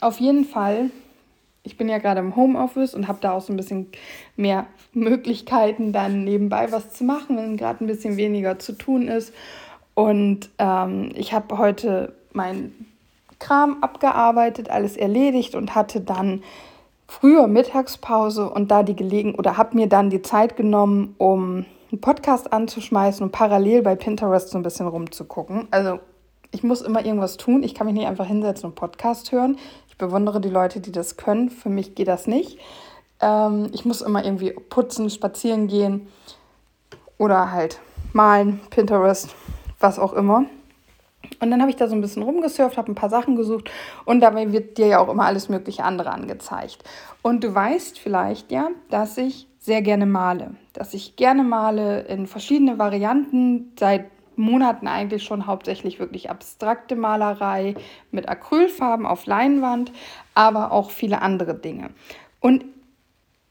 Auf 0.00 0.18
jeden 0.18 0.44
Fall, 0.44 0.90
ich 1.62 1.76
bin 1.76 1.88
ja 1.88 1.98
gerade 1.98 2.18
im 2.18 2.34
Homeoffice 2.34 2.94
und 2.94 3.06
habe 3.06 3.18
da 3.20 3.32
auch 3.32 3.42
so 3.42 3.52
ein 3.52 3.56
bisschen 3.56 3.86
mehr 4.34 4.66
Möglichkeiten, 4.94 5.92
dann 5.92 6.24
nebenbei 6.24 6.72
was 6.72 6.92
zu 6.92 7.04
machen, 7.04 7.36
wenn 7.36 7.56
gerade 7.56 7.84
ein 7.84 7.86
bisschen 7.86 8.16
weniger 8.16 8.58
zu 8.58 8.72
tun 8.72 9.06
ist. 9.06 9.32
Und 9.94 10.50
ähm, 10.58 11.10
ich 11.14 11.32
habe 11.32 11.58
heute 11.58 12.14
mein 12.34 12.72
Kram 13.38 13.82
abgearbeitet, 13.82 14.70
alles 14.70 14.96
erledigt 14.96 15.54
und 15.54 15.74
hatte 15.74 16.00
dann 16.00 16.42
früher 17.08 17.46
Mittagspause 17.46 18.48
und 18.48 18.70
da 18.70 18.82
die 18.82 18.96
Gelegen 18.96 19.34
oder 19.34 19.56
habe 19.56 19.76
mir 19.76 19.88
dann 19.88 20.10
die 20.10 20.22
Zeit 20.22 20.56
genommen, 20.56 21.14
um 21.18 21.66
einen 21.90 22.00
Podcast 22.00 22.52
anzuschmeißen 22.52 23.24
und 23.24 23.32
parallel 23.32 23.82
bei 23.82 23.96
Pinterest 23.96 24.48
so 24.48 24.58
ein 24.58 24.62
bisschen 24.62 24.88
rumzugucken. 24.88 25.68
Also 25.70 25.98
ich 26.52 26.62
muss 26.62 26.80
immer 26.80 27.04
irgendwas 27.04 27.36
tun. 27.36 27.62
Ich 27.62 27.74
kann 27.74 27.86
mich 27.86 27.94
nicht 27.94 28.06
einfach 28.06 28.26
hinsetzen 28.26 28.70
und 28.70 28.74
Podcast 28.74 29.32
hören. 29.32 29.58
Ich 29.88 29.98
bewundere 29.98 30.40
die 30.40 30.48
Leute, 30.48 30.80
die 30.80 30.92
das 30.92 31.16
können. 31.16 31.50
Für 31.50 31.68
mich 31.68 31.94
geht 31.94 32.08
das 32.08 32.26
nicht. 32.26 32.58
Ähm, 33.20 33.68
ich 33.72 33.84
muss 33.84 34.00
immer 34.00 34.24
irgendwie 34.24 34.52
putzen, 34.52 35.10
spazieren 35.10 35.68
gehen 35.68 36.08
oder 37.18 37.52
halt 37.52 37.80
malen, 38.12 38.60
Pinterest, 38.70 39.34
was 39.80 39.98
auch 39.98 40.12
immer. 40.12 40.44
Und 41.40 41.50
dann 41.50 41.60
habe 41.60 41.70
ich 41.70 41.76
da 41.76 41.88
so 41.88 41.94
ein 41.94 42.00
bisschen 42.00 42.22
rumgesurft, 42.22 42.76
habe 42.76 42.90
ein 42.90 42.96
paar 42.96 43.10
Sachen 43.10 43.36
gesucht 43.36 43.70
und 44.04 44.20
dabei 44.20 44.52
wird 44.52 44.78
dir 44.78 44.86
ja 44.86 44.98
auch 44.98 45.08
immer 45.08 45.24
alles 45.24 45.48
mögliche 45.48 45.84
andere 45.84 46.10
angezeigt. 46.10 46.84
Und 47.22 47.44
du 47.44 47.54
weißt 47.54 47.98
vielleicht 47.98 48.50
ja, 48.52 48.68
dass 48.90 49.16
ich 49.18 49.46
sehr 49.58 49.82
gerne 49.82 50.06
male, 50.06 50.54
dass 50.72 50.94
ich 50.94 51.16
gerne 51.16 51.44
male 51.44 52.02
in 52.02 52.26
verschiedene 52.26 52.78
Varianten, 52.78 53.72
seit 53.78 54.06
Monaten 54.36 54.88
eigentlich 54.88 55.24
schon 55.24 55.46
hauptsächlich 55.46 55.98
wirklich 55.98 56.30
abstrakte 56.30 56.96
Malerei 56.96 57.74
mit 58.10 58.28
Acrylfarben 58.28 59.06
auf 59.06 59.26
Leinwand, 59.26 59.92
aber 60.34 60.72
auch 60.72 60.90
viele 60.90 61.22
andere 61.22 61.54
Dinge. 61.54 61.90
Und 62.40 62.64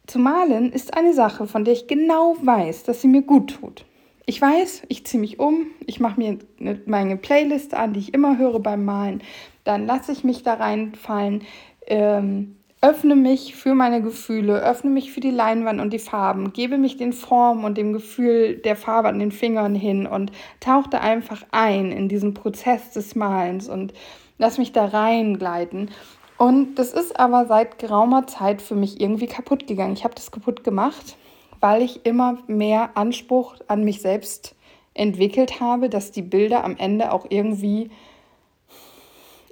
zu 0.07 0.19
malen 0.19 0.71
ist 0.71 0.95
eine 0.95 1.13
Sache, 1.13 1.47
von 1.47 1.63
der 1.63 1.73
ich 1.73 1.87
genau 1.87 2.35
weiß, 2.41 2.83
dass 2.83 3.01
sie 3.01 3.07
mir 3.07 3.21
gut 3.21 3.59
tut. 3.61 3.85
Ich 4.31 4.41
weiß, 4.41 4.83
ich 4.87 5.05
ziehe 5.05 5.19
mich 5.19 5.39
um, 5.39 5.65
ich 5.85 5.99
mache 5.99 6.17
mir 6.17 6.39
eine, 6.57 6.79
meine 6.85 7.17
Playlist 7.17 7.73
an, 7.73 7.91
die 7.91 7.99
ich 7.99 8.13
immer 8.13 8.37
höre 8.37 8.61
beim 8.61 8.85
Malen, 8.85 9.21
dann 9.65 9.85
lasse 9.85 10.13
ich 10.13 10.23
mich 10.23 10.41
da 10.41 10.53
reinfallen. 10.53 11.41
Ähm, 11.85 12.55
öffne 12.79 13.17
mich 13.17 13.55
für 13.57 13.73
meine 13.73 14.01
Gefühle, 14.01 14.63
öffne 14.63 14.89
mich 14.89 15.11
für 15.11 15.19
die 15.19 15.31
Leinwand 15.31 15.81
und 15.81 15.91
die 15.91 15.99
Farben, 15.99 16.53
gebe 16.53 16.77
mich 16.77 16.95
den 16.95 17.11
Formen 17.11 17.65
und 17.65 17.77
dem 17.77 17.91
Gefühl 17.91 18.55
der 18.55 18.77
Farbe 18.77 19.09
an 19.09 19.19
den 19.19 19.33
Fingern 19.33 19.75
hin 19.75 20.07
und 20.07 20.31
tauchte 20.61 21.01
einfach 21.01 21.43
ein 21.51 21.91
in 21.91 22.07
diesen 22.07 22.33
Prozess 22.33 22.91
des 22.91 23.15
Malens 23.15 23.67
und 23.67 23.91
lass 24.37 24.57
mich 24.57 24.71
da 24.71 24.85
reingleiten. 24.85 25.89
Und 26.37 26.75
das 26.75 26.93
ist 26.93 27.19
aber 27.19 27.47
seit 27.47 27.79
geraumer 27.79 28.27
Zeit 28.27 28.61
für 28.61 28.75
mich 28.75 29.01
irgendwie 29.01 29.27
kaputt 29.27 29.67
gegangen. 29.67 29.91
Ich 29.91 30.05
habe 30.05 30.15
das 30.15 30.31
kaputt 30.31 30.63
gemacht, 30.63 31.17
weil 31.61 31.81
ich 31.81 32.05
immer 32.05 32.37
mehr 32.47 32.97
Anspruch 32.97 33.55
an 33.67 33.83
mich 33.85 34.01
selbst 34.01 34.55
entwickelt 34.93 35.61
habe, 35.61 35.89
dass 35.89 36.11
die 36.11 36.21
Bilder 36.21 36.65
am 36.65 36.75
Ende 36.75 37.13
auch 37.13 37.25
irgendwie 37.29 37.89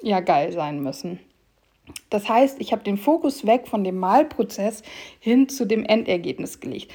ja 0.01 0.19
geil 0.19 0.51
sein 0.51 0.83
müssen. 0.83 1.19
Das 2.09 2.27
heißt, 2.27 2.59
ich 2.59 2.71
habe 2.71 2.83
den 2.83 2.97
Fokus 2.97 3.45
weg 3.45 3.67
von 3.67 3.83
dem 3.83 3.97
Malprozess 3.97 4.83
hin 5.19 5.47
zu 5.47 5.65
dem 5.65 5.85
Endergebnis 5.85 6.59
gelegt. 6.59 6.91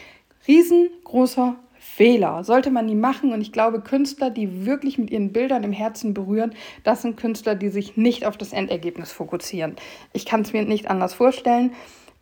Riesengroßer 0.47 1.57
Fehler. 1.79 2.45
Sollte 2.45 2.71
man 2.71 2.87
nie 2.87 2.95
machen. 2.95 3.33
Und 3.33 3.41
ich 3.41 3.53
glaube, 3.53 3.81
Künstler, 3.81 4.31
die 4.31 4.67
wirklich 4.67 4.99
mit 4.99 5.11
ihren 5.11 5.33
Bildern 5.33 5.65
im 5.65 5.73
Herzen 5.73 6.15
berühren, 6.15 6.55
das 6.83 7.03
sind 7.03 7.17
Künstler, 7.17 7.55
die 7.55 7.69
sich 7.69 7.97
nicht 7.97 8.25
auf 8.25 8.37
das 8.37 8.53
Endergebnis 8.53 9.13
fokussieren. 9.13 9.77
Ich 10.13 10.25
kann 10.25 10.41
es 10.41 10.53
mir 10.53 10.65
nicht 10.65 10.89
anders 10.89 11.15
vorstellen. 11.15 11.73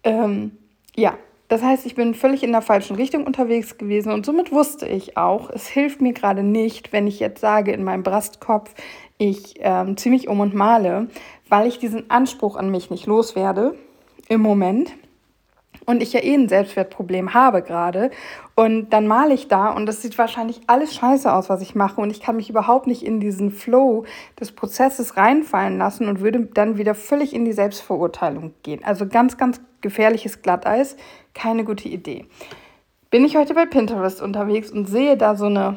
Ähm, 0.04 0.58
ja, 0.96 1.16
das 1.52 1.62
heißt, 1.62 1.84
ich 1.84 1.94
bin 1.94 2.14
völlig 2.14 2.42
in 2.42 2.52
der 2.52 2.62
falschen 2.62 2.96
Richtung 2.96 3.26
unterwegs 3.26 3.76
gewesen 3.76 4.10
und 4.10 4.24
somit 4.24 4.52
wusste 4.52 4.88
ich 4.88 5.18
auch, 5.18 5.50
es 5.50 5.66
hilft 5.68 6.00
mir 6.00 6.14
gerade 6.14 6.42
nicht, 6.42 6.94
wenn 6.94 7.06
ich 7.06 7.20
jetzt 7.20 7.42
sage 7.42 7.72
in 7.72 7.84
meinem 7.84 8.02
Brastkopf, 8.02 8.74
ich 9.18 9.56
ähm, 9.58 9.98
ziehe 9.98 10.14
mich 10.14 10.28
um 10.28 10.40
und 10.40 10.54
male, 10.54 11.08
weil 11.50 11.66
ich 11.66 11.78
diesen 11.78 12.10
Anspruch 12.10 12.56
an 12.56 12.70
mich 12.70 12.88
nicht 12.88 13.04
loswerde 13.04 13.74
im 14.30 14.40
Moment 14.40 14.94
und 15.86 16.02
ich 16.02 16.12
ja 16.12 16.22
eh 16.22 16.34
ein 16.34 16.48
Selbstwertproblem 16.48 17.34
habe 17.34 17.62
gerade 17.62 18.10
und 18.54 18.90
dann 18.90 19.06
male 19.06 19.34
ich 19.34 19.48
da 19.48 19.70
und 19.70 19.86
das 19.86 20.02
sieht 20.02 20.18
wahrscheinlich 20.18 20.60
alles 20.66 20.94
scheiße 20.94 21.32
aus, 21.32 21.48
was 21.48 21.62
ich 21.62 21.74
mache 21.74 22.00
und 22.00 22.10
ich 22.10 22.20
kann 22.20 22.36
mich 22.36 22.50
überhaupt 22.50 22.86
nicht 22.86 23.02
in 23.02 23.20
diesen 23.20 23.50
Flow 23.50 24.04
des 24.40 24.52
Prozesses 24.52 25.16
reinfallen 25.16 25.78
lassen 25.78 26.08
und 26.08 26.20
würde 26.20 26.48
dann 26.54 26.78
wieder 26.78 26.94
völlig 26.94 27.34
in 27.34 27.44
die 27.44 27.52
Selbstverurteilung 27.52 28.54
gehen. 28.62 28.84
Also 28.84 29.06
ganz, 29.06 29.36
ganz 29.36 29.60
gefährliches 29.80 30.42
Glatteis, 30.42 30.96
keine 31.34 31.64
gute 31.64 31.88
Idee. 31.88 32.26
Bin 33.10 33.24
ich 33.24 33.36
heute 33.36 33.54
bei 33.54 33.66
Pinterest 33.66 34.22
unterwegs 34.22 34.70
und 34.70 34.86
sehe 34.86 35.16
da 35.16 35.36
so 35.36 35.46
eine, 35.46 35.76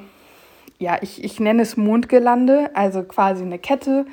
ja, 0.78 0.98
ich, 1.02 1.24
ich 1.24 1.40
nenne 1.40 1.64
es 1.64 1.76
Mondgelande, 1.76 2.72
also 2.76 3.04
quasi 3.04 3.44
eine 3.44 3.60
Kette 3.60 4.06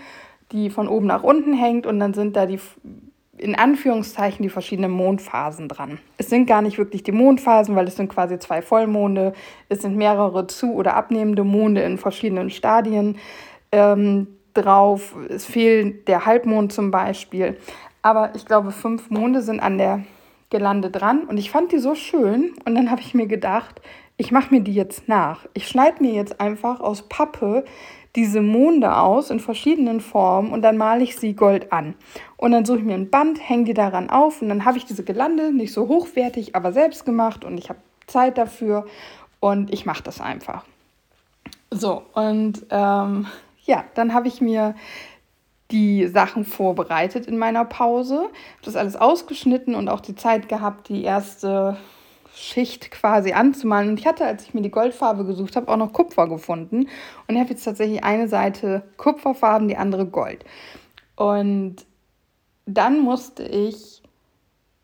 die 0.52 0.70
von 0.70 0.88
oben 0.88 1.06
nach 1.06 1.22
unten 1.22 1.54
hängt 1.54 1.86
und 1.86 1.98
dann 1.98 2.14
sind 2.14 2.36
da 2.36 2.46
die 2.46 2.60
in 3.38 3.54
Anführungszeichen 3.54 4.42
die 4.42 4.50
verschiedenen 4.50 4.90
Mondphasen 4.90 5.68
dran. 5.68 5.98
Es 6.18 6.28
sind 6.28 6.46
gar 6.46 6.62
nicht 6.62 6.78
wirklich 6.78 7.02
die 7.02 7.12
Mondphasen, 7.12 7.74
weil 7.74 7.88
es 7.88 7.96
sind 7.96 8.08
quasi 8.08 8.38
zwei 8.38 8.60
Vollmonde, 8.62 9.32
es 9.68 9.82
sind 9.82 9.96
mehrere 9.96 10.46
zu- 10.46 10.74
oder 10.74 10.94
abnehmende 10.94 11.44
Monde 11.44 11.82
in 11.82 11.98
verschiedenen 11.98 12.50
Stadien 12.50 13.16
ähm, 13.72 14.26
drauf. 14.54 15.16
Es 15.28 15.46
fehlt 15.46 16.08
der 16.08 16.26
Halbmond 16.26 16.72
zum 16.72 16.90
Beispiel. 16.90 17.56
Aber 18.02 18.34
ich 18.34 18.44
glaube, 18.44 18.70
fünf 18.70 19.10
Monde 19.10 19.42
sind 19.42 19.60
an 19.60 19.78
der 19.78 20.04
Gelande 20.50 20.90
dran 20.90 21.24
und 21.24 21.38
ich 21.38 21.50
fand 21.50 21.72
die 21.72 21.78
so 21.78 21.94
schön 21.94 22.52
und 22.66 22.74
dann 22.74 22.90
habe 22.90 23.00
ich 23.00 23.14
mir 23.14 23.26
gedacht, 23.26 23.80
ich 24.18 24.30
mache 24.30 24.52
mir 24.52 24.60
die 24.60 24.74
jetzt 24.74 25.08
nach. 25.08 25.46
Ich 25.54 25.66
schneide 25.66 26.02
mir 26.02 26.12
jetzt 26.12 26.38
einfach 26.40 26.80
aus 26.80 27.08
Pappe 27.08 27.64
diese 28.14 28.42
Monde 28.42 28.96
aus 28.96 29.30
in 29.30 29.40
verschiedenen 29.40 30.00
Formen 30.00 30.52
und 30.52 30.62
dann 30.62 30.76
male 30.76 31.02
ich 31.02 31.16
sie 31.16 31.34
gold 31.34 31.72
an. 31.72 31.94
Und 32.36 32.52
dann 32.52 32.64
suche 32.64 32.78
ich 32.78 32.84
mir 32.84 32.94
ein 32.94 33.10
Band, 33.10 33.38
hänge 33.46 33.64
die 33.64 33.74
daran 33.74 34.10
auf 34.10 34.42
und 34.42 34.48
dann 34.48 34.64
habe 34.64 34.78
ich 34.78 34.84
diese 34.84 35.04
Gelande 35.04 35.52
nicht 35.52 35.72
so 35.72 35.88
hochwertig, 35.88 36.54
aber 36.54 36.72
selbst 36.72 37.04
gemacht 37.04 37.44
und 37.44 37.56
ich 37.56 37.68
habe 37.70 37.80
Zeit 38.06 38.36
dafür 38.36 38.86
und 39.40 39.72
ich 39.72 39.86
mache 39.86 40.02
das 40.02 40.20
einfach. 40.20 40.64
So, 41.70 42.02
und 42.12 42.66
ähm, 42.70 43.26
ja, 43.64 43.84
dann 43.94 44.12
habe 44.12 44.28
ich 44.28 44.40
mir 44.40 44.74
die 45.70 46.06
Sachen 46.06 46.44
vorbereitet 46.44 47.26
in 47.26 47.38
meiner 47.38 47.64
Pause, 47.64 48.28
das 48.62 48.76
alles 48.76 48.94
ausgeschnitten 48.94 49.74
und 49.74 49.88
auch 49.88 50.00
die 50.00 50.14
Zeit 50.14 50.50
gehabt, 50.50 50.90
die 50.90 51.02
erste 51.02 51.78
Schicht 52.34 52.90
quasi 52.90 53.32
anzumalen. 53.32 53.90
Und 53.90 54.00
ich 54.00 54.06
hatte, 54.06 54.24
als 54.24 54.44
ich 54.44 54.54
mir 54.54 54.62
die 54.62 54.70
Goldfarbe 54.70 55.24
gesucht 55.24 55.56
habe, 55.56 55.68
auch 55.68 55.76
noch 55.76 55.92
Kupfer 55.92 56.28
gefunden. 56.28 56.88
Und 57.26 57.34
ich 57.34 57.38
habe 57.38 57.50
jetzt 57.50 57.64
tatsächlich 57.64 58.04
eine 58.04 58.28
Seite 58.28 58.82
Kupferfarben, 58.96 59.68
die 59.68 59.76
andere 59.76 60.06
Gold. 60.06 60.44
Und 61.16 61.76
dann 62.66 63.00
musste 63.00 63.42
ich 63.42 64.02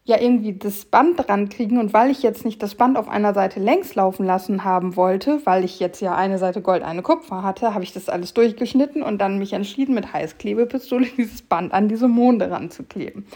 ja 0.04 0.18
irgendwie 0.18 0.54
das 0.54 0.86
Band 0.86 1.26
dran 1.26 1.48
kriegen. 1.48 1.78
Und 1.78 1.92
weil 1.92 2.10
ich 2.10 2.22
jetzt 2.22 2.44
nicht 2.44 2.62
das 2.62 2.74
Band 2.74 2.96
auf 2.96 3.08
einer 3.08 3.34
Seite 3.34 3.60
längs 3.60 3.94
laufen 3.94 4.24
lassen 4.24 4.64
haben 4.64 4.96
wollte, 4.96 5.40
weil 5.44 5.64
ich 5.64 5.78
jetzt 5.80 6.00
ja 6.00 6.14
eine 6.14 6.38
Seite 6.38 6.62
Gold, 6.62 6.82
eine 6.82 7.02
Kupfer 7.02 7.42
hatte, 7.42 7.74
habe 7.74 7.84
ich 7.84 7.92
das 7.92 8.08
alles 8.08 8.34
durchgeschnitten 8.34 9.02
und 9.02 9.18
dann 9.18 9.38
mich 9.38 9.52
entschieden, 9.52 9.94
mit 9.94 10.12
Heißklebepistole 10.12 11.06
dieses 11.16 11.42
Band 11.42 11.72
an 11.72 11.88
diese 11.88 12.08
Monde 12.08 12.50
ranzukleben. 12.50 13.26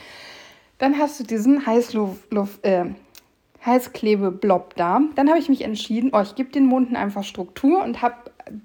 Dann 0.79 0.99
hast 0.99 1.21
du 1.21 1.25
diesen 1.25 1.65
Heißluft, 1.65 2.33
äh, 2.63 2.87
Heißklebeblob 3.65 4.75
da. 4.77 5.01
Dann 5.15 5.29
habe 5.29 5.39
ich 5.39 5.49
mich 5.49 5.63
entschieden, 5.63 6.11
oh, 6.13 6.21
ich 6.21 6.35
gebe 6.35 6.51
den 6.51 6.67
Monden 6.67 6.97
einfach 6.97 7.25
Struktur 7.25 7.83
und 7.83 8.03
habe 8.03 8.17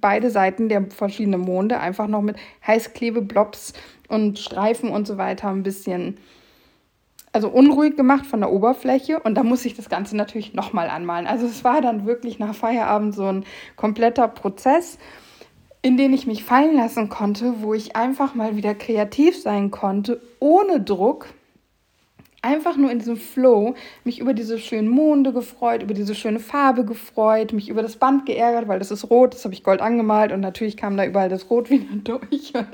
beide 0.02 0.30
Seiten 0.32 0.70
der 0.70 0.90
verschiedenen 0.90 1.42
Monde 1.42 1.80
einfach 1.80 2.08
noch 2.08 2.22
mit 2.22 2.38
Heißklebeblobs 2.66 3.74
und 4.08 4.40
Streifen 4.40 4.90
und 4.90 5.06
so 5.08 5.18
weiter 5.18 5.50
ein 5.50 5.64
bisschen 5.64 6.18
also 7.34 7.50
unruhig 7.50 7.96
gemacht 7.96 8.26
von 8.26 8.40
der 8.40 8.52
Oberfläche 8.52 9.20
und 9.20 9.36
da 9.36 9.44
muss 9.44 9.66
ich 9.66 9.76
das 9.76 9.90
Ganze 9.90 10.18
natürlich 10.18 10.54
nochmal 10.54 10.90
anmalen. 10.90 11.28
Also 11.28 11.46
es 11.46 11.64
war 11.64 11.82
dann 11.82 12.08
wirklich 12.08 12.40
nach 12.40 12.56
Feierabend 12.56 13.14
so 13.14 13.26
ein 13.26 13.46
kompletter 13.76 14.28
Prozess, 14.28 14.98
in 15.84 15.98
den 15.98 16.14
ich 16.14 16.26
mich 16.26 16.44
fallen 16.44 16.76
lassen 16.76 17.10
konnte, 17.10 17.62
wo 17.62 17.76
ich 17.76 17.96
einfach 17.96 18.34
mal 18.34 18.56
wieder 18.56 18.74
kreativ 18.74 19.40
sein 19.40 19.70
konnte, 19.70 20.20
ohne 20.40 20.82
Druck, 20.82 21.28
einfach 22.48 22.78
nur 22.78 22.90
in 22.90 23.00
diesem 23.00 23.18
Flow 23.18 23.76
mich 24.06 24.20
über 24.20 24.34
diese 24.34 24.58
schönen 24.58 24.88
Monde 24.88 25.34
gefreut, 25.34 25.84
über 25.84 25.94
diese 25.94 26.16
schöne 26.16 26.40
Farbe 26.40 26.86
gefreut, 26.86 27.52
mich 27.52 27.68
über 27.68 27.82
das 27.82 27.98
Band 27.98 28.26
geärgert, 28.26 28.68
weil 28.68 28.80
das 28.80 28.90
ist 28.90 29.10
rot, 29.10 29.34
das 29.34 29.44
habe 29.44 29.54
ich 29.54 29.64
gold 29.64 29.82
angemalt 29.82 30.32
und 30.32 30.40
natürlich 30.40 30.78
kam 30.78 30.96
da 30.96 31.06
überall 31.06 31.30
das 31.30 31.50
Rot 31.50 31.70
wieder 31.70 31.86
durch. 32.04 32.54
Und, 32.56 32.68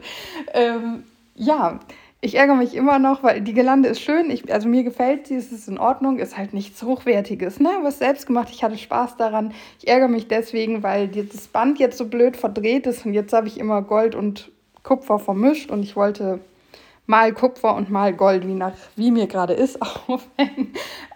ähm, 0.53 1.03
ja, 1.36 1.80
ich 2.22 2.36
ärgere 2.36 2.56
mich 2.56 2.75
immer 2.75 3.00
noch, 3.00 3.24
weil 3.24 3.42
die 3.42 3.53
Gelande 3.53 3.89
ist 3.89 4.00
schön, 4.00 4.30
ich, 4.30 4.53
also 4.53 4.70
mir 4.70 4.84
gefällt 4.84 5.27
sie, 5.27 5.36
es 5.36 5.51
ist 5.51 5.68
in 5.68 5.80
Ordnung, 5.80 6.20
ist 6.20 6.38
halt 6.38 6.53
nichts 6.53 6.82
Hochwertiges, 6.84 7.60
ne? 7.60 7.70
Was 7.82 8.00
selbst 8.00 8.27
gemacht, 8.27 8.50
ich 8.51 8.63
hatte 8.63 8.77
Spaß 8.77 9.18
daran. 9.18 9.53
Ich 9.80 9.89
ärgere 9.89 10.08
mich 10.08 10.27
deswegen, 10.27 10.84
weil 10.84 11.10
das 11.10 11.48
Band 11.48 11.80
jetzt 11.80 11.98
so 11.98 12.06
blöd 12.06 12.38
verdreht 12.38 12.88
ist 12.88 13.06
und 13.06 13.13
jetzt 13.13 13.34
habe 13.34 13.48
ich 13.48 13.60
immer 13.60 13.82
Gold 13.82 14.15
und 14.15 14.51
Kupfer 14.84 15.20
vermischt 15.20 15.70
und 15.70 15.84
ich 15.84 15.96
wollte 15.96 16.39
mal 17.05 17.33
Kupfer 17.33 17.75
und 17.75 17.89
mal 17.89 18.13
Gold, 18.13 18.48
wie, 18.48 18.53
nach, 18.53 18.74
wie 18.95 19.12
mir 19.12 19.27
gerade 19.27 19.53
ist, 19.53 19.81
aufhängen. 19.81 20.74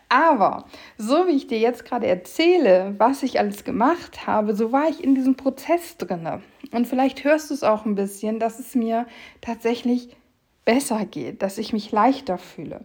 Aber 0.10 0.65
so 0.98 1.27
wie 1.27 1.32
ich 1.32 1.48
dir 1.48 1.60
jetzt 1.60 1.84
gerade 1.86 2.08
erzähle, 2.08 2.96
was 2.98 3.24
ich 3.24 3.39
alles 3.39 3.63
gemacht 3.63 4.25
habe, 4.25 4.56
so 4.56 4.72
war 4.72 4.88
ich 4.88 5.03
in 5.03 5.15
diesem 5.15 5.36
Prozess 5.36 5.98
drinne. 5.98 6.41
Und 6.72 6.88
vielleicht 6.88 7.24
hörst 7.24 7.50
du 7.50 7.53
es 7.53 7.63
auch 7.63 7.86
ein 7.86 7.96
bisschen, 7.96 8.39
dass 8.39 8.60
es 8.60 8.74
mir 8.74 9.06
tatsächlich 9.41 10.15
besser 10.63 11.06
geht, 11.06 11.41
dass 11.41 11.58
ich 11.58 11.74
mich 11.74 11.91
leichter 11.91 12.38
fühle. 12.38 12.82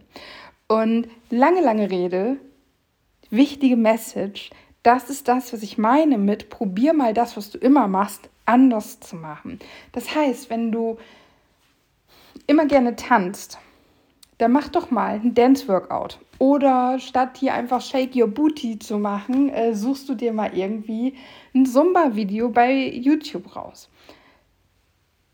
Und 0.67 1.07
lange, 1.29 1.61
lange 1.61 1.89
Rede, 1.91 2.37
wichtige 3.29 3.77
Message, 3.77 4.49
das 4.83 5.09
ist 5.09 5.29
das, 5.29 5.53
was 5.53 5.63
ich 5.63 5.77
meine 5.77 6.17
mit 6.17 6.49
probier 6.49 6.93
mal 6.93 7.13
das, 7.13 7.37
was 7.37 7.51
du 7.51 7.57
immer 7.57 7.87
machst, 7.87 8.29
anders 8.45 8.99
zu 8.99 9.15
machen. 9.15 9.59
Das 9.93 10.13
heißt, 10.13 10.49
wenn 10.49 10.71
du 10.71 10.97
immer 12.47 12.65
gerne 12.65 12.95
tanzt, 12.95 13.57
dann 14.37 14.51
mach 14.51 14.67
doch 14.67 14.91
mal 14.91 15.19
ein 15.23 15.33
Dance-Workout. 15.33 16.19
Oder 16.39 16.99
statt 16.99 17.37
hier 17.37 17.53
einfach 17.53 17.81
Shake 17.81 18.15
Your 18.15 18.27
Booty 18.27 18.79
zu 18.79 18.97
machen, 18.97 19.49
äh, 19.49 19.73
suchst 19.73 20.09
du 20.09 20.15
dir 20.15 20.33
mal 20.33 20.55
irgendwie 20.57 21.15
ein 21.53 21.65
Zumba-Video 21.65 22.49
bei 22.49 22.89
YouTube 22.89 23.55
raus. 23.55 23.89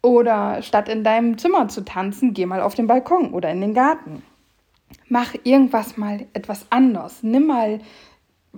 Oder 0.01 0.61
statt 0.61 0.87
in 0.87 1.03
deinem 1.03 1.37
Zimmer 1.37 1.67
zu 1.67 1.83
tanzen, 1.83 2.33
geh 2.33 2.45
mal 2.45 2.61
auf 2.61 2.75
den 2.75 2.87
Balkon 2.87 3.33
oder 3.33 3.49
in 3.49 3.61
den 3.61 3.73
Garten. 3.73 4.21
Mach 5.07 5.33
irgendwas 5.43 5.97
mal 5.97 6.27
etwas 6.33 6.67
anders. 6.69 7.23
Nimm 7.23 7.47
mal, 7.47 7.79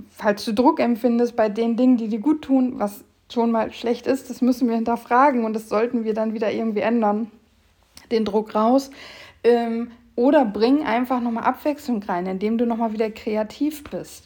falls 0.09 0.45
du 0.45 0.53
Druck 0.53 0.79
empfindest 0.79 1.35
bei 1.35 1.49
den 1.49 1.77
Dingen, 1.77 1.97
die 1.97 2.09
dir 2.09 2.19
gut 2.19 2.43
tun, 2.43 2.73
was 2.75 3.03
schon 3.31 3.51
mal 3.51 3.71
schlecht 3.71 4.07
ist, 4.07 4.29
das 4.29 4.41
müssen 4.41 4.67
wir 4.67 4.75
hinterfragen 4.75 5.45
und 5.45 5.53
das 5.53 5.69
sollten 5.69 6.03
wir 6.03 6.13
dann 6.13 6.33
wieder 6.33 6.51
irgendwie 6.51 6.81
ändern. 6.81 7.31
Den 8.11 8.25
Druck 8.25 8.53
raus. 8.55 8.91
Ähm, 9.43 9.91
oder 10.15 10.45
bring 10.45 10.83
einfach 10.85 11.21
nochmal 11.21 11.45
Abwechslung 11.45 12.03
rein, 12.03 12.25
indem 12.27 12.57
du 12.57 12.65
nochmal 12.65 12.93
wieder 12.93 13.09
kreativ 13.09 13.83
bist. 13.85 14.25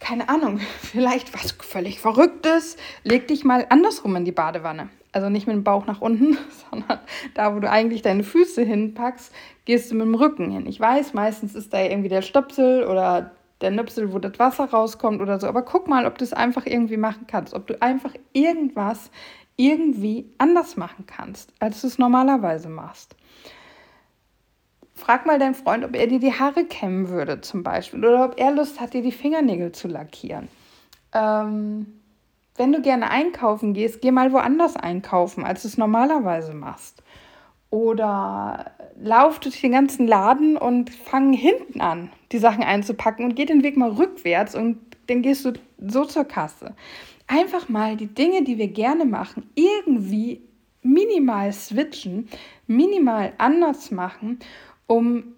Keine 0.00 0.28
Ahnung, 0.28 0.60
vielleicht 0.82 1.34
was 1.34 1.52
völlig 1.52 2.00
Verrücktes. 2.00 2.76
Leg 3.04 3.28
dich 3.28 3.44
mal 3.44 3.66
andersrum 3.70 4.16
in 4.16 4.24
die 4.24 4.32
Badewanne. 4.32 4.88
Also 5.12 5.30
nicht 5.30 5.46
mit 5.46 5.56
dem 5.56 5.64
Bauch 5.64 5.86
nach 5.86 6.00
unten, 6.00 6.36
sondern 6.70 6.98
da, 7.34 7.54
wo 7.54 7.60
du 7.60 7.70
eigentlich 7.70 8.02
deine 8.02 8.24
Füße 8.24 8.62
hinpackst, 8.62 9.32
gehst 9.64 9.90
du 9.90 9.94
mit 9.94 10.06
dem 10.06 10.14
Rücken 10.14 10.50
hin. 10.50 10.66
Ich 10.66 10.78
weiß, 10.78 11.14
meistens 11.14 11.54
ist 11.54 11.72
da 11.72 11.80
irgendwie 11.80 12.10
der 12.10 12.22
Stöpsel 12.22 12.84
oder 12.84 13.32
der 13.60 13.70
Nüpsel, 13.70 14.12
wo 14.12 14.18
das 14.18 14.38
Wasser 14.38 14.66
rauskommt 14.66 15.20
oder 15.20 15.40
so. 15.40 15.46
Aber 15.46 15.62
guck 15.62 15.88
mal, 15.88 16.06
ob 16.06 16.18
du 16.18 16.24
es 16.24 16.32
einfach 16.32 16.66
irgendwie 16.66 16.96
machen 16.96 17.26
kannst. 17.26 17.54
Ob 17.54 17.66
du 17.66 17.80
einfach 17.82 18.12
irgendwas 18.32 19.10
irgendwie 19.58 20.32
anders 20.38 20.76
machen 20.76 21.04
kannst, 21.06 21.52
als 21.58 21.80
du 21.80 21.88
es 21.88 21.98
normalerweise 21.98 22.68
machst. 22.68 23.16
Frag 24.94 25.26
mal 25.26 25.38
deinen 25.38 25.54
Freund, 25.54 25.84
ob 25.84 25.94
er 25.94 26.06
dir 26.06 26.20
die 26.20 26.32
Haare 26.32 26.64
kämmen 26.64 27.08
würde, 27.08 27.40
zum 27.40 27.62
Beispiel. 27.62 28.04
Oder 28.04 28.24
ob 28.24 28.40
er 28.40 28.52
Lust 28.52 28.80
hat, 28.80 28.94
dir 28.94 29.02
die 29.02 29.12
Fingernägel 29.12 29.72
zu 29.72 29.88
lackieren. 29.88 30.48
Ähm, 31.12 31.86
wenn 32.56 32.72
du 32.72 32.80
gerne 32.80 33.10
einkaufen 33.10 33.74
gehst, 33.74 34.00
geh 34.00 34.10
mal 34.10 34.32
woanders 34.32 34.76
einkaufen, 34.76 35.44
als 35.44 35.62
du 35.62 35.68
es 35.68 35.76
normalerweise 35.76 36.54
machst. 36.54 37.02
Oder 37.70 38.72
lauf 39.00 39.40
durch 39.40 39.60
den 39.60 39.72
ganzen 39.72 40.06
Laden 40.06 40.56
und 40.56 40.90
fang 40.90 41.32
hinten 41.32 41.80
an, 41.80 42.10
die 42.32 42.38
Sachen 42.38 42.62
einzupacken 42.62 43.24
und 43.24 43.34
geh 43.34 43.44
den 43.44 43.62
Weg 43.62 43.76
mal 43.76 43.90
rückwärts 43.90 44.54
und 44.54 44.78
dann 45.08 45.22
gehst 45.22 45.44
du 45.44 45.52
so 45.78 46.04
zur 46.04 46.24
Kasse. 46.24 46.74
Einfach 47.28 47.68
mal 47.68 47.96
die 47.96 48.06
Dinge, 48.06 48.42
die 48.42 48.58
wir 48.58 48.68
gerne 48.68 49.04
machen, 49.04 49.48
irgendwie 49.54 50.42
minimal 50.82 51.52
switchen, 51.52 52.28
minimal 52.66 53.32
anders 53.38 53.90
machen, 53.90 54.38
um 54.86 55.34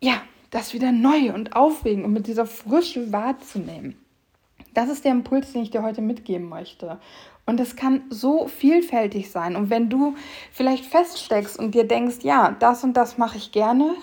ja, 0.00 0.22
das 0.50 0.72
wieder 0.72 0.92
neu 0.92 1.34
und 1.34 1.56
aufregend 1.56 2.04
und 2.04 2.12
mit 2.12 2.26
dieser 2.26 2.46
Frische 2.46 3.12
wahrzunehmen. 3.12 3.96
Das 4.72 4.88
ist 4.88 5.04
der 5.04 5.12
Impuls, 5.12 5.52
den 5.52 5.62
ich 5.62 5.70
dir 5.70 5.82
heute 5.82 6.02
mitgeben 6.02 6.48
möchte. 6.48 7.00
Und 7.46 7.60
es 7.60 7.76
kann 7.76 8.02
so 8.10 8.46
vielfältig 8.46 9.30
sein. 9.30 9.56
Und 9.56 9.70
wenn 9.70 9.88
du 9.88 10.16
vielleicht 10.52 10.84
feststeckst 10.84 11.58
und 11.58 11.74
dir 11.74 11.86
denkst, 11.86 12.18
ja, 12.22 12.54
das 12.58 12.84
und 12.84 12.94
das 12.94 13.18
mache 13.18 13.38
ich 13.38 13.52
gerne, 13.52 13.94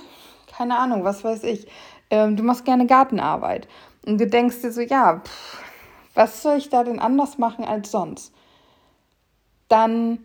keine 0.56 0.78
Ahnung, 0.78 1.04
was 1.04 1.24
weiß 1.24 1.44
ich, 1.44 1.68
ähm, 2.10 2.36
du 2.36 2.44
machst 2.44 2.66
gerne 2.66 2.88
Gartenarbeit. 2.88 3.68
Und 4.06 4.20
du 4.20 4.28
denkst 4.28 4.62
dir 4.62 4.72
so, 4.72 4.82
ja, 4.82 5.22
pff, 5.24 5.64
was 6.14 6.42
soll 6.42 6.58
ich 6.58 6.70
da 6.70 6.84
denn 6.84 7.00
anders 7.00 7.38
machen 7.38 7.66
als 7.66 7.92
sonst? 7.92 8.34
Dann, 9.68 10.20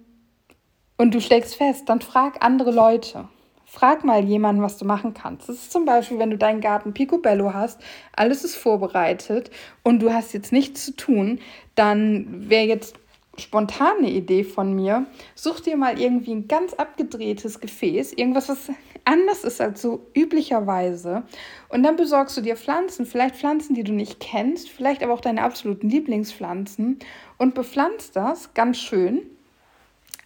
und 0.96 1.14
du 1.14 1.20
steckst 1.20 1.54
fest, 1.54 1.88
dann 1.88 2.00
frag 2.00 2.44
andere 2.44 2.70
Leute. 2.70 3.28
Frag 3.64 4.02
mal 4.02 4.24
jemanden, 4.24 4.62
was 4.62 4.78
du 4.78 4.86
machen 4.86 5.12
kannst. 5.12 5.48
Das 5.48 5.56
ist 5.56 5.72
zum 5.72 5.84
Beispiel, 5.84 6.18
wenn 6.18 6.30
du 6.30 6.38
deinen 6.38 6.62
Garten 6.62 6.94
Picobello 6.94 7.52
hast, 7.52 7.80
alles 8.16 8.42
ist 8.42 8.56
vorbereitet 8.56 9.50
und 9.82 10.00
du 10.00 10.12
hast 10.12 10.32
jetzt 10.32 10.52
nichts 10.52 10.86
zu 10.86 10.96
tun, 10.96 11.38
dann 11.74 12.48
wäre 12.48 12.64
jetzt 12.64 12.96
spontane 13.38 14.10
Idee 14.10 14.42
von 14.42 14.72
mir, 14.72 15.06
such 15.34 15.60
dir 15.60 15.76
mal 15.76 16.00
irgendwie 16.00 16.32
ein 16.32 16.48
ganz 16.48 16.74
abgedrehtes 16.74 17.60
Gefäß, 17.60 18.12
irgendwas, 18.14 18.48
was 18.48 18.70
anders 19.08 19.42
ist 19.42 19.60
als 19.60 19.80
so 19.80 20.06
üblicherweise. 20.14 21.22
Und 21.70 21.82
dann 21.82 21.96
besorgst 21.96 22.36
du 22.36 22.42
dir 22.42 22.56
Pflanzen, 22.56 23.06
vielleicht 23.06 23.36
Pflanzen, 23.36 23.74
die 23.74 23.82
du 23.82 23.92
nicht 23.92 24.20
kennst, 24.20 24.68
vielleicht 24.68 25.02
aber 25.02 25.14
auch 25.14 25.22
deine 25.22 25.42
absoluten 25.42 25.88
Lieblingspflanzen 25.88 26.98
und 27.38 27.54
bepflanzt 27.54 28.14
das 28.16 28.52
ganz 28.52 28.78
schön, 28.78 29.22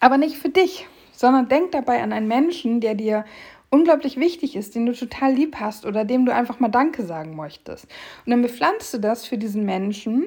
aber 0.00 0.18
nicht 0.18 0.36
für 0.36 0.48
dich, 0.48 0.86
sondern 1.12 1.48
denk 1.48 1.70
dabei 1.70 2.02
an 2.02 2.12
einen 2.12 2.26
Menschen, 2.26 2.80
der 2.80 2.96
dir 2.96 3.24
unglaublich 3.70 4.18
wichtig 4.18 4.56
ist, 4.56 4.74
den 4.74 4.86
du 4.86 4.92
total 4.92 5.32
lieb 5.32 5.56
hast 5.60 5.86
oder 5.86 6.04
dem 6.04 6.26
du 6.26 6.34
einfach 6.34 6.58
mal 6.58 6.68
Danke 6.68 7.04
sagen 7.04 7.36
möchtest. 7.36 7.86
Und 8.26 8.30
dann 8.30 8.42
bepflanzt 8.42 8.92
du 8.92 8.98
das 8.98 9.24
für 9.24 9.38
diesen 9.38 9.64
Menschen 9.64 10.26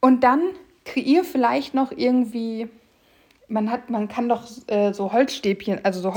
und 0.00 0.24
dann 0.24 0.40
kreier 0.84 1.22
vielleicht 1.22 1.72
noch 1.74 1.92
irgendwie, 1.92 2.68
man 3.46 3.70
hat, 3.70 3.90
man 3.90 4.08
kann 4.08 4.28
doch 4.28 4.48
äh, 4.66 4.92
so 4.92 5.12
Holzstäbchen, 5.12 5.84
also 5.84 6.00
so 6.00 6.14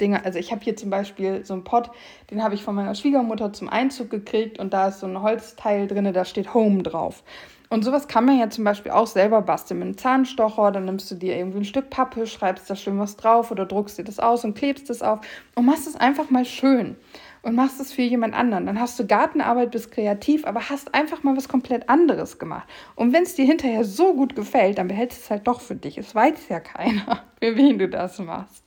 Holzdinge, 0.00 0.24
also 0.24 0.38
ich 0.38 0.50
habe 0.50 0.62
hier 0.62 0.76
zum 0.76 0.90
Beispiel 0.90 1.44
so 1.44 1.54
einen 1.54 1.64
Pott, 1.64 1.90
den 2.30 2.42
habe 2.42 2.54
ich 2.54 2.62
von 2.62 2.74
meiner 2.74 2.94
Schwiegermutter 2.94 3.52
zum 3.52 3.68
Einzug 3.68 4.10
gekriegt 4.10 4.58
und 4.58 4.72
da 4.72 4.88
ist 4.88 5.00
so 5.00 5.06
ein 5.06 5.20
Holzteil 5.20 5.86
drin, 5.86 6.10
da 6.12 6.24
steht 6.24 6.54
Home 6.54 6.82
drauf. 6.82 7.22
Und 7.68 7.84
sowas 7.84 8.08
kann 8.08 8.24
man 8.24 8.36
ja 8.36 8.50
zum 8.50 8.64
Beispiel 8.64 8.90
auch 8.90 9.06
selber 9.06 9.42
basteln 9.42 9.78
mit 9.78 9.86
einem 9.86 9.96
Zahnstocher. 9.96 10.72
Dann 10.72 10.86
nimmst 10.86 11.08
du 11.08 11.14
dir 11.14 11.36
irgendwie 11.36 11.58
ein 11.58 11.64
Stück 11.64 11.88
Pappe, 11.88 12.26
schreibst 12.26 12.68
da 12.68 12.74
schön 12.74 12.98
was 12.98 13.16
drauf 13.16 13.52
oder 13.52 13.64
druckst 13.64 13.96
dir 13.96 14.02
das 14.02 14.18
aus 14.18 14.44
und 14.44 14.54
klebst 14.54 14.90
es 14.90 15.02
auf 15.02 15.20
und 15.54 15.66
machst 15.66 15.86
es 15.86 15.94
einfach 15.94 16.30
mal 16.30 16.44
schön 16.44 16.96
und 17.42 17.54
machst 17.54 17.78
es 17.78 17.92
für 17.92 18.02
jemand 18.02 18.34
anderen. 18.34 18.66
Dann 18.66 18.80
hast 18.80 18.98
du 18.98 19.06
Gartenarbeit, 19.06 19.70
bist 19.70 19.92
kreativ, 19.92 20.44
aber 20.46 20.68
hast 20.68 20.94
einfach 20.96 21.22
mal 21.22 21.36
was 21.36 21.48
komplett 21.48 21.88
anderes 21.88 22.40
gemacht. 22.40 22.68
Und 22.96 23.12
wenn 23.12 23.22
es 23.22 23.36
dir 23.36 23.44
hinterher 23.44 23.84
so 23.84 24.14
gut 24.14 24.34
gefällt, 24.34 24.78
dann 24.78 24.88
behältst 24.88 25.18
du 25.18 25.22
es 25.22 25.30
halt 25.30 25.46
doch 25.46 25.60
für 25.60 25.76
dich. 25.76 25.96
Es 25.96 26.12
weiß 26.12 26.48
ja 26.48 26.58
keiner, 26.58 27.22
für 27.40 27.54
wen 27.54 27.78
du 27.78 27.88
das 27.88 28.18
machst. 28.18 28.64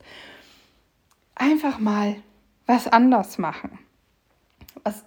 Einfach 1.36 1.80
mal 1.80 2.16
was 2.66 2.88
anders 2.88 3.38
machen. 3.38 3.80
Was, 4.84 5.04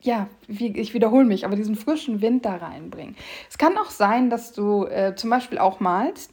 ja, 0.00 0.28
wie, 0.46 0.76
ich 0.78 0.94
wiederhole 0.94 1.24
mich, 1.24 1.44
aber 1.44 1.56
diesen 1.56 1.76
frischen 1.76 2.20
Wind 2.20 2.44
da 2.44 2.56
reinbringen. 2.56 3.16
Es 3.48 3.58
kann 3.58 3.76
auch 3.78 3.90
sein, 3.90 4.30
dass 4.30 4.52
du 4.52 4.86
äh, 4.86 5.14
zum 5.14 5.30
Beispiel 5.30 5.58
auch 5.58 5.80
malst 5.80 6.32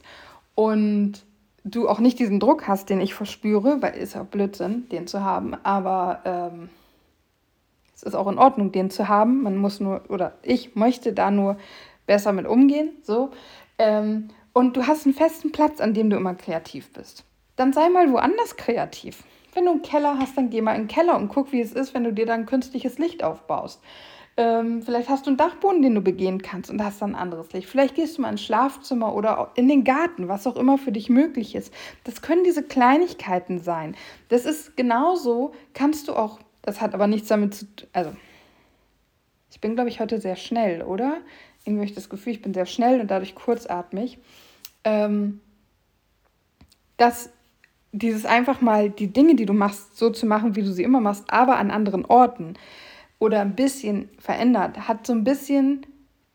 und 0.54 1.24
du 1.64 1.88
auch 1.88 2.00
nicht 2.00 2.18
diesen 2.18 2.40
Druck 2.40 2.66
hast, 2.66 2.90
den 2.90 3.00
ich 3.00 3.14
verspüre, 3.14 3.82
weil 3.82 3.94
ist 3.94 4.14
ja 4.14 4.22
Blödsinn, 4.22 4.88
den 4.88 5.06
zu 5.06 5.22
haben, 5.22 5.54
aber 5.62 6.20
ähm, 6.24 6.70
es 7.94 8.02
ist 8.02 8.14
auch 8.14 8.28
in 8.28 8.38
Ordnung, 8.38 8.72
den 8.72 8.90
zu 8.90 9.08
haben. 9.08 9.42
Man 9.42 9.58
muss 9.58 9.78
nur, 9.78 10.02
oder 10.08 10.32
ich 10.42 10.74
möchte 10.74 11.12
da 11.12 11.30
nur 11.30 11.58
besser 12.06 12.32
mit 12.32 12.46
umgehen, 12.46 12.92
so. 13.02 13.30
Ähm, 13.78 14.28
und 14.52 14.76
du 14.76 14.86
hast 14.86 15.04
einen 15.04 15.14
festen 15.14 15.52
Platz, 15.52 15.80
an 15.80 15.94
dem 15.94 16.08
du 16.08 16.16
immer 16.16 16.34
kreativ 16.34 16.92
bist. 16.92 17.24
Dann 17.60 17.74
sei 17.74 17.90
mal 17.90 18.10
woanders 18.10 18.56
kreativ. 18.56 19.22
Wenn 19.52 19.66
du 19.66 19.72
einen 19.72 19.82
Keller 19.82 20.18
hast, 20.18 20.34
dann 20.34 20.48
geh 20.48 20.62
mal 20.62 20.72
in 20.76 20.84
den 20.84 20.88
Keller 20.88 21.14
und 21.18 21.28
guck, 21.28 21.52
wie 21.52 21.60
es 21.60 21.74
ist, 21.74 21.92
wenn 21.92 22.04
du 22.04 22.12
dir 22.14 22.24
dann 22.24 22.46
künstliches 22.46 22.96
Licht 22.96 23.22
aufbaust. 23.22 23.82
Ähm, 24.38 24.80
vielleicht 24.80 25.10
hast 25.10 25.26
du 25.26 25.28
einen 25.28 25.36
Dachboden, 25.36 25.82
den 25.82 25.94
du 25.94 26.00
begehen 26.00 26.40
kannst 26.40 26.70
und 26.70 26.82
hast 26.82 27.02
dann 27.02 27.14
anderes 27.14 27.52
Licht. 27.52 27.68
Vielleicht 27.68 27.96
gehst 27.96 28.16
du 28.16 28.22
mal 28.22 28.30
ins 28.30 28.42
Schlafzimmer 28.42 29.14
oder 29.14 29.50
in 29.56 29.68
den 29.68 29.84
Garten, 29.84 30.26
was 30.26 30.46
auch 30.46 30.56
immer 30.56 30.78
für 30.78 30.90
dich 30.90 31.10
möglich 31.10 31.54
ist. 31.54 31.70
Das 32.04 32.22
können 32.22 32.44
diese 32.44 32.62
Kleinigkeiten 32.62 33.58
sein. 33.58 33.94
Das 34.30 34.46
ist 34.46 34.74
genauso, 34.78 35.52
kannst 35.74 36.08
du 36.08 36.14
auch, 36.14 36.40
das 36.62 36.80
hat 36.80 36.94
aber 36.94 37.08
nichts 37.08 37.28
damit 37.28 37.54
zu 37.54 37.66
tun, 37.76 37.88
also 37.92 38.12
ich 39.50 39.60
bin, 39.60 39.74
glaube 39.74 39.90
ich, 39.90 40.00
heute 40.00 40.18
sehr 40.18 40.36
schnell, 40.36 40.80
oder? 40.80 41.18
Irgendwie 41.66 41.82
habe 41.82 41.90
ich 41.90 41.94
das 41.94 42.08
Gefühl, 42.08 42.32
ich 42.32 42.40
bin 42.40 42.54
sehr 42.54 42.64
schnell 42.64 43.02
und 43.02 43.10
dadurch 43.10 43.34
kurzatmig. 43.34 44.16
Ähm, 44.82 45.42
dass 46.96 47.30
dieses 47.92 48.24
einfach 48.24 48.60
mal 48.60 48.90
die 48.90 49.12
Dinge, 49.12 49.34
die 49.34 49.46
du 49.46 49.52
machst, 49.52 49.96
so 49.96 50.10
zu 50.10 50.26
machen, 50.26 50.56
wie 50.56 50.62
du 50.62 50.72
sie 50.72 50.82
immer 50.82 51.00
machst, 51.00 51.24
aber 51.28 51.56
an 51.56 51.70
anderen 51.70 52.04
Orten 52.04 52.54
oder 53.18 53.40
ein 53.40 53.56
bisschen 53.56 54.08
verändert, 54.18 54.88
hat 54.88 55.06
so 55.06 55.12
ein 55.12 55.24
bisschen 55.24 55.86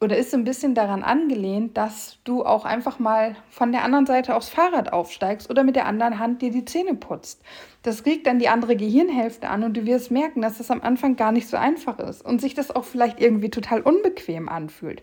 oder 0.02 0.18
ist 0.18 0.32
so 0.32 0.38
ein 0.38 0.44
bisschen 0.44 0.76
daran 0.76 1.04
angelehnt, 1.04 1.78
dass 1.78 2.20
du 2.26 2.46
auch 2.46 2.66
einfach 2.66 3.00
mal 3.00 3.36
von 3.50 3.72
der 3.72 3.84
anderen 3.84 4.06
Seite 4.06 4.36
aufs 4.36 4.50
Fahrrad 4.50 4.92
aufsteigst 4.92 5.50
oder 5.50 5.64
mit 5.64 5.76
der 5.76 5.86
anderen 5.86 6.20
Hand 6.20 6.42
dir 6.42 6.52
die 6.52 6.66
Zähne 6.66 6.96
putzt. 6.96 7.42
Das 7.82 8.06
regt 8.06 8.28
dann 8.28 8.38
die 8.38 8.50
andere 8.50 8.76
Gehirnhälfte 8.76 9.50
an 9.50 9.64
und 9.64 9.76
du 9.76 9.86
wirst 9.86 10.12
merken, 10.12 10.42
dass 10.42 10.58
das 10.58 10.70
am 10.70 10.82
Anfang 10.82 11.16
gar 11.16 11.32
nicht 11.32 11.48
so 11.48 11.56
einfach 11.56 11.98
ist 12.00 12.26
und 12.26 12.42
sich 12.42 12.54
das 12.54 12.72
auch 12.72 12.84
vielleicht 12.84 13.22
irgendwie 13.22 13.50
total 13.50 13.82
unbequem 13.82 14.50
anfühlt. 14.50 15.02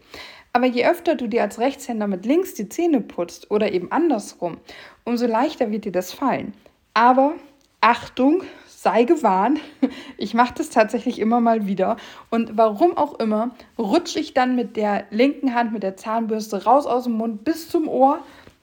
Aber 0.53 0.67
je 0.67 0.87
öfter 0.87 1.15
du 1.15 1.29
dir 1.29 1.43
als 1.43 1.59
Rechtshänder 1.59 2.07
mit 2.07 2.27
links 2.27 2.55
die 2.55 2.69
Zähne 2.69 3.01
putzt 3.01 3.51
oder 3.51 3.73
eben 3.73 3.91
andersrum, 3.91 4.59
umso 5.05 5.27
leichter 5.27 5.71
wird 5.71 5.87
dir 5.87 5.93
das 5.93 6.13
fallen. 6.13 6.53
Aber 6.93 7.35
Achtung, 7.81 8.43
sei 8.69 9.05
gewarnt, 9.05 9.61
ich 10.19 10.35
mache 10.35 10.55
das 10.57 10.69
tatsächlich 10.69 11.19
immer 11.19 11.41
mal 11.41 11.67
wieder. 11.67 11.97
Und 12.31 12.57
warum 12.57 12.97
auch 12.99 13.19
immer, 13.19 13.53
rutsche 13.79 14.21
ich 14.21 14.35
dann 14.35 14.55
mit 14.55 14.77
der 14.77 15.05
linken 15.11 15.55
Hand, 15.55 15.73
mit 15.73 15.83
der 15.83 15.97
Zahnbürste 15.97 16.65
raus 16.65 16.87
aus 16.87 17.05
dem 17.05 17.15
Mund 17.15 17.45
bis 17.45 17.69
zum 17.71 17.89
Ohr. 17.89 18.19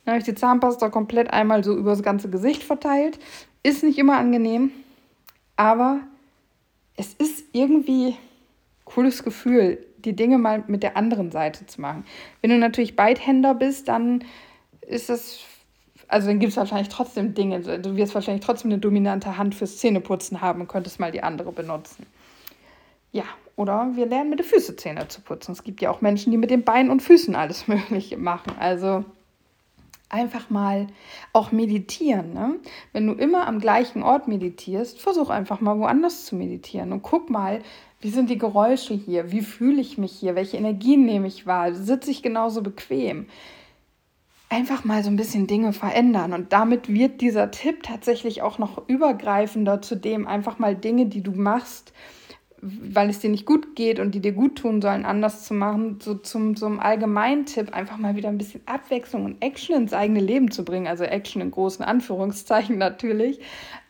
Dann 0.05 0.13
habe 0.13 0.19
ich 0.19 0.25
die 0.25 0.35
Zahnpasta 0.35 0.89
komplett 0.89 1.31
einmal 1.31 1.63
so 1.63 1.75
über 1.75 1.91
das 1.91 2.03
ganze 2.03 2.29
Gesicht 2.29 2.63
verteilt. 2.63 3.19
Ist 3.63 3.83
nicht 3.83 3.97
immer 3.97 4.17
angenehm, 4.17 4.71
aber 5.55 6.01
es 6.95 7.13
ist 7.13 7.45
irgendwie 7.51 8.15
cooles 8.85 9.23
Gefühl, 9.23 9.85
die 10.05 10.15
Dinge 10.15 10.37
mal 10.37 10.63
mit 10.67 10.83
der 10.83 10.97
anderen 10.97 11.31
Seite 11.31 11.65
zu 11.65 11.81
machen. 11.81 12.05
Wenn 12.41 12.49
du 12.49 12.57
natürlich 12.57 12.95
Beidhänder 12.95 13.53
bist, 13.53 13.87
dann 13.87 14.23
ist 14.81 15.09
es, 15.09 15.39
also 16.07 16.27
dann 16.27 16.39
gibt 16.39 16.51
es 16.51 16.57
wahrscheinlich 16.57 16.89
trotzdem 16.89 17.33
Dinge, 17.33 17.59
du 17.59 17.95
wirst 17.95 18.15
wahrscheinlich 18.15 18.45
trotzdem 18.45 18.71
eine 18.71 18.79
dominante 18.79 19.37
Hand 19.37 19.55
fürs 19.55 19.77
Zähneputzen 19.77 20.41
haben 20.41 20.61
und 20.61 20.67
könntest 20.67 20.99
mal 20.99 21.11
die 21.11 21.23
andere 21.23 21.51
benutzen. 21.51 22.05
Ja, 23.11 23.23
oder 23.55 23.89
wir 23.95 24.05
lernen 24.05 24.29
mit 24.29 24.39
den 24.39 24.45
Füßen 24.45 24.77
Zähne 24.77 25.07
zu 25.07 25.21
putzen. 25.21 25.51
Es 25.51 25.63
gibt 25.63 25.81
ja 25.81 25.91
auch 25.91 26.01
Menschen, 26.01 26.31
die 26.31 26.37
mit 26.37 26.51
den 26.51 26.63
Beinen 26.63 26.91
und 26.91 27.01
Füßen 27.01 27.35
alles 27.35 27.67
Mögliche 27.67 28.17
machen. 28.17 28.53
Also 28.59 29.03
einfach 30.09 30.49
mal 30.49 30.87
auch 31.33 31.51
meditieren. 31.51 32.33
Ne? 32.33 32.55
Wenn 32.93 33.07
du 33.07 33.13
immer 33.13 33.47
am 33.47 33.59
gleichen 33.59 34.03
Ort 34.03 34.27
meditierst, 34.27 34.99
versuch 34.99 35.29
einfach 35.29 35.61
mal 35.61 35.77
woanders 35.77 36.25
zu 36.25 36.35
meditieren 36.35 36.91
und 36.91 37.03
guck 37.03 37.29
mal, 37.29 37.61
wie 38.01 38.09
sind 38.09 38.29
die 38.29 38.37
Geräusche 38.37 38.93
hier? 38.93 39.31
Wie 39.31 39.41
fühle 39.41 39.81
ich 39.81 39.97
mich 39.97 40.13
hier? 40.13 40.35
Welche 40.35 40.57
Energien 40.57 41.05
nehme 41.05 41.27
ich 41.27 41.45
wahr? 41.45 41.73
Sitze 41.73 42.11
ich 42.11 42.23
genauso 42.23 42.61
bequem? 42.61 43.27
Einfach 44.47 44.85
mal 44.85 45.03
so 45.03 45.09
ein 45.09 45.17
bisschen 45.17 45.47
Dinge 45.47 45.73
verändern. 45.73 46.33
Und 46.33 46.53
damit 46.53 46.87
wird 46.87 47.21
dieser 47.21 47.51
Tipp 47.51 47.83
tatsächlich 47.83 48.41
auch 48.41 48.57
noch 48.57 48.87
übergreifender 48.87 49.81
zu 49.81 49.95
dem, 49.95 50.27
einfach 50.27 50.59
mal 50.59 50.75
Dinge, 50.75 51.07
die 51.07 51.21
du 51.21 51.31
machst, 51.31 51.93
weil 52.61 53.09
es 53.09 53.19
dir 53.19 53.29
nicht 53.29 53.45
gut 53.45 53.75
geht 53.75 53.99
und 53.99 54.15
die 54.15 54.21
dir 54.21 54.33
gut 54.33 54.57
tun 54.57 54.81
sollen, 54.81 55.05
anders 55.05 55.45
zu 55.45 55.53
machen, 55.53 55.99
so 56.01 56.15
zum, 56.15 56.55
zum 56.55 56.79
allgemeinen 56.79 57.45
Tipp, 57.45 57.73
einfach 57.73 57.97
mal 57.97 58.15
wieder 58.15 58.29
ein 58.29 58.37
bisschen 58.37 58.61
Abwechslung 58.65 59.25
und 59.25 59.41
Action 59.41 59.75
ins 59.75 59.93
eigene 59.93 60.19
Leben 60.19 60.51
zu 60.51 60.63
bringen. 60.63 60.87
Also 60.87 61.03
Action 61.03 61.41
in 61.41 61.51
großen 61.51 61.83
Anführungszeichen 61.83 62.77
natürlich. 62.79 63.41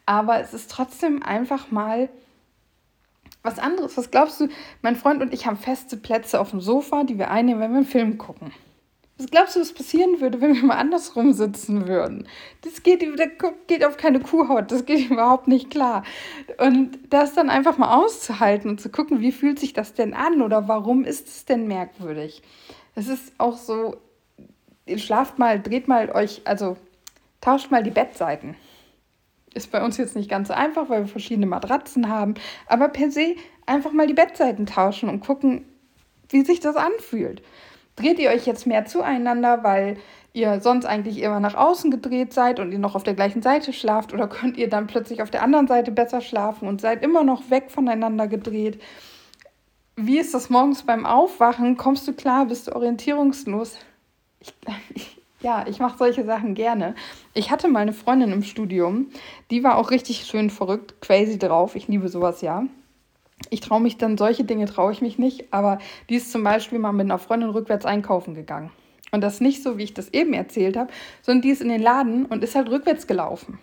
Aber 0.07 0.41
es 0.41 0.55
ist 0.55 0.71
trotzdem 0.71 1.21
einfach 1.21 1.69
mal 1.69 2.09
was 3.43 3.59
anderes. 3.59 3.97
Was 3.97 4.11
glaubst 4.11 4.39
du? 4.39 4.49
Mein 4.81 4.95
Freund 4.95 5.21
und 5.21 5.33
ich 5.33 5.45
haben 5.45 5.57
feste 5.57 5.97
Plätze 5.97 6.39
auf 6.39 6.51
dem 6.51 6.61
Sofa, 6.61 7.03
die 7.03 7.17
wir 7.17 7.31
einnehmen, 7.31 7.61
wenn 7.61 7.71
wir 7.71 7.77
einen 7.77 7.85
Film 7.85 8.17
gucken. 8.17 8.51
Was 9.19 9.29
glaubst 9.29 9.57
du, 9.57 9.59
was 9.59 9.73
passieren 9.73 10.21
würde, 10.21 10.39
wenn 10.39 10.55
wir 10.55 10.63
mal 10.63 10.77
andersrum 10.77 11.33
sitzen 11.33 11.89
würden? 11.89 12.25
Das 12.61 12.83
geht, 12.83 13.01
das 13.01 13.51
geht 13.67 13.83
auf 13.83 13.97
keine 13.97 14.21
Kuhhaut, 14.21 14.71
das 14.71 14.85
geht 14.85 15.09
überhaupt 15.11 15.49
nicht 15.49 15.69
klar. 15.69 16.03
Und 16.57 16.97
das 17.09 17.33
dann 17.33 17.49
einfach 17.49 17.77
mal 17.77 17.97
auszuhalten 17.97 18.69
und 18.69 18.79
zu 18.79 18.89
gucken, 18.89 19.19
wie 19.19 19.33
fühlt 19.33 19.59
sich 19.59 19.73
das 19.73 19.93
denn 19.93 20.13
an 20.13 20.41
oder 20.41 20.69
warum 20.69 21.03
ist 21.03 21.27
es 21.27 21.43
denn 21.43 21.67
merkwürdig? 21.67 22.41
Es 22.95 23.09
ist 23.09 23.33
auch 23.37 23.57
so, 23.57 23.97
schlaft 24.95 25.37
mal, 25.37 25.61
dreht 25.61 25.89
mal 25.89 26.09
euch, 26.11 26.41
also 26.45 26.77
tauscht 27.41 27.71
mal 27.71 27.83
die 27.83 27.91
Bettseiten. 27.91 28.55
Ist 29.53 29.71
bei 29.71 29.83
uns 29.83 29.97
jetzt 29.97 30.15
nicht 30.15 30.29
ganz 30.29 30.49
so 30.49 30.53
einfach, 30.53 30.89
weil 30.89 31.01
wir 31.01 31.07
verschiedene 31.07 31.47
Matratzen 31.47 32.09
haben, 32.09 32.35
aber 32.67 32.89
per 32.89 33.11
se 33.11 33.35
einfach 33.65 33.91
mal 33.91 34.07
die 34.07 34.13
Bettseiten 34.13 34.65
tauschen 34.65 35.09
und 35.09 35.21
gucken, 35.21 35.65
wie 36.29 36.41
sich 36.41 36.59
das 36.59 36.75
anfühlt. 36.75 37.41
Dreht 37.95 38.19
ihr 38.19 38.29
euch 38.29 38.45
jetzt 38.45 38.67
mehr 38.67 38.85
zueinander, 38.85 39.63
weil 39.63 39.97
ihr 40.33 40.61
sonst 40.61 40.85
eigentlich 40.85 41.21
immer 41.21 41.39
nach 41.39 41.55
außen 41.55 41.91
gedreht 41.91 42.33
seid 42.33 42.59
und 42.59 42.71
ihr 42.71 42.79
noch 42.79 42.95
auf 42.95 43.03
der 43.03 43.13
gleichen 43.13 43.41
Seite 43.41 43.73
schlaft? 43.73 44.13
Oder 44.13 44.27
könnt 44.27 44.57
ihr 44.57 44.69
dann 44.69 44.87
plötzlich 44.87 45.21
auf 45.21 45.31
der 45.31 45.43
anderen 45.43 45.67
Seite 45.67 45.91
besser 45.91 46.21
schlafen 46.21 46.67
und 46.67 46.81
seid 46.81 47.03
immer 47.03 47.23
noch 47.23 47.49
weg 47.49 47.71
voneinander 47.71 48.27
gedreht? 48.27 48.81
Wie 49.95 50.17
ist 50.17 50.33
das 50.33 50.49
morgens 50.49 50.83
beim 50.83 51.05
Aufwachen? 51.05 51.75
Kommst 51.75 52.07
du 52.07 52.13
klar? 52.13 52.45
Bist 52.45 52.67
du 52.67 52.75
orientierungslos? 52.75 53.77
Ich, 54.39 54.53
ich, 54.93 55.18
ja, 55.41 55.65
ich 55.67 55.79
mache 55.79 55.97
solche 55.97 56.25
Sachen 56.25 56.53
gerne. 56.53 56.95
Ich 57.33 57.51
hatte 57.51 57.67
mal 57.67 57.79
eine 57.79 57.93
Freundin 57.93 58.31
im 58.31 58.43
Studium, 58.43 59.07
die 59.51 59.63
war 59.63 59.77
auch 59.77 59.91
richtig 59.91 60.25
schön 60.25 60.49
verrückt, 60.49 61.01
crazy 61.01 61.39
drauf. 61.39 61.75
Ich 61.75 61.87
liebe 61.87 62.09
sowas 62.09 62.41
ja. 62.41 62.65
Ich 63.49 63.61
traue 63.61 63.79
mich 63.79 63.97
dann, 63.97 64.17
solche 64.17 64.43
Dinge 64.43 64.65
traue 64.65 64.91
ich 64.91 65.01
mich 65.01 65.17
nicht, 65.17 65.53
aber 65.53 65.79
die 66.09 66.15
ist 66.15 66.31
zum 66.31 66.43
Beispiel 66.43 66.77
mal 66.77 66.91
mit 66.91 67.05
einer 67.05 67.19
Freundin 67.19 67.49
rückwärts 67.49 67.85
einkaufen 67.85 68.33
gegangen. 68.33 68.69
Und 69.11 69.21
das 69.21 69.39
nicht 69.39 69.63
so, 69.63 69.77
wie 69.77 69.83
ich 69.83 69.93
das 69.93 70.09
eben 70.13 70.33
erzählt 70.33 70.77
habe, 70.77 70.91
sondern 71.21 71.41
die 71.41 71.49
ist 71.49 71.61
in 71.61 71.69
den 71.69 71.81
Laden 71.81 72.25
und 72.25 72.43
ist 72.43 72.55
halt 72.55 72.69
rückwärts 72.69 73.07
gelaufen. 73.07 73.59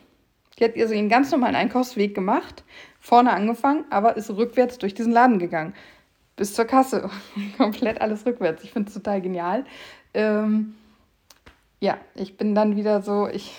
Die 0.58 0.64
hat 0.64 0.76
also 0.76 0.94
ihren 0.94 1.10
ganz 1.10 1.30
normalen 1.30 1.54
Einkaufsweg 1.54 2.14
gemacht, 2.14 2.64
vorne 2.98 3.32
angefangen, 3.32 3.84
aber 3.90 4.16
ist 4.16 4.30
rückwärts 4.30 4.78
durch 4.78 4.94
diesen 4.94 5.12
Laden 5.12 5.38
gegangen. 5.38 5.74
Bis 6.34 6.54
zur 6.54 6.64
Kasse. 6.64 7.10
Komplett 7.58 8.00
alles 8.00 8.24
rückwärts. 8.26 8.64
Ich 8.64 8.72
finde 8.72 8.88
es 8.88 8.94
total 8.94 9.20
genial. 9.20 9.64
Ähm, 10.14 10.74
ja, 11.86 11.98
ich 12.14 12.36
bin 12.36 12.54
dann 12.54 12.76
wieder 12.76 13.00
so, 13.00 13.28
ich. 13.28 13.54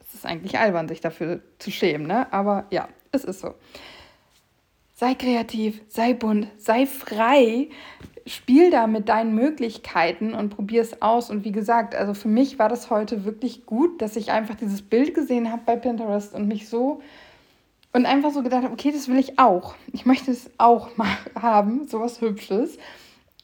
Es 0.00 0.14
ist 0.14 0.26
eigentlich 0.26 0.58
albern, 0.58 0.88
sich 0.88 1.00
dafür 1.00 1.40
zu 1.58 1.70
schämen, 1.70 2.06
ne? 2.06 2.32
Aber 2.32 2.66
ja, 2.70 2.88
es 3.10 3.24
ist 3.24 3.40
so 3.40 3.54
sei 4.94 5.14
kreativ, 5.14 5.82
sei 5.88 6.14
bunt, 6.14 6.48
sei 6.56 6.86
frei, 6.86 7.68
spiel 8.26 8.70
da 8.70 8.86
mit 8.86 9.08
deinen 9.08 9.34
Möglichkeiten 9.34 10.34
und 10.34 10.50
probier 10.50 10.82
es 10.82 11.02
aus. 11.02 11.30
Und 11.30 11.44
wie 11.44 11.52
gesagt, 11.52 11.94
also 11.94 12.14
für 12.14 12.28
mich 12.28 12.58
war 12.58 12.68
das 12.68 12.90
heute 12.90 13.24
wirklich 13.24 13.66
gut, 13.66 14.00
dass 14.00 14.16
ich 14.16 14.30
einfach 14.30 14.54
dieses 14.54 14.82
Bild 14.82 15.14
gesehen 15.14 15.50
habe 15.50 15.62
bei 15.66 15.76
Pinterest 15.76 16.34
und 16.34 16.48
mich 16.48 16.68
so 16.68 17.02
und 17.92 18.06
einfach 18.06 18.32
so 18.32 18.42
gedacht 18.42 18.62
habe, 18.62 18.72
okay, 18.72 18.92
das 18.92 19.08
will 19.08 19.18
ich 19.18 19.38
auch. 19.38 19.74
Ich 19.92 20.06
möchte 20.06 20.30
es 20.30 20.50
auch 20.58 20.96
mal 20.96 21.16
haben, 21.40 21.86
sowas 21.86 22.20
Hübsches 22.20 22.78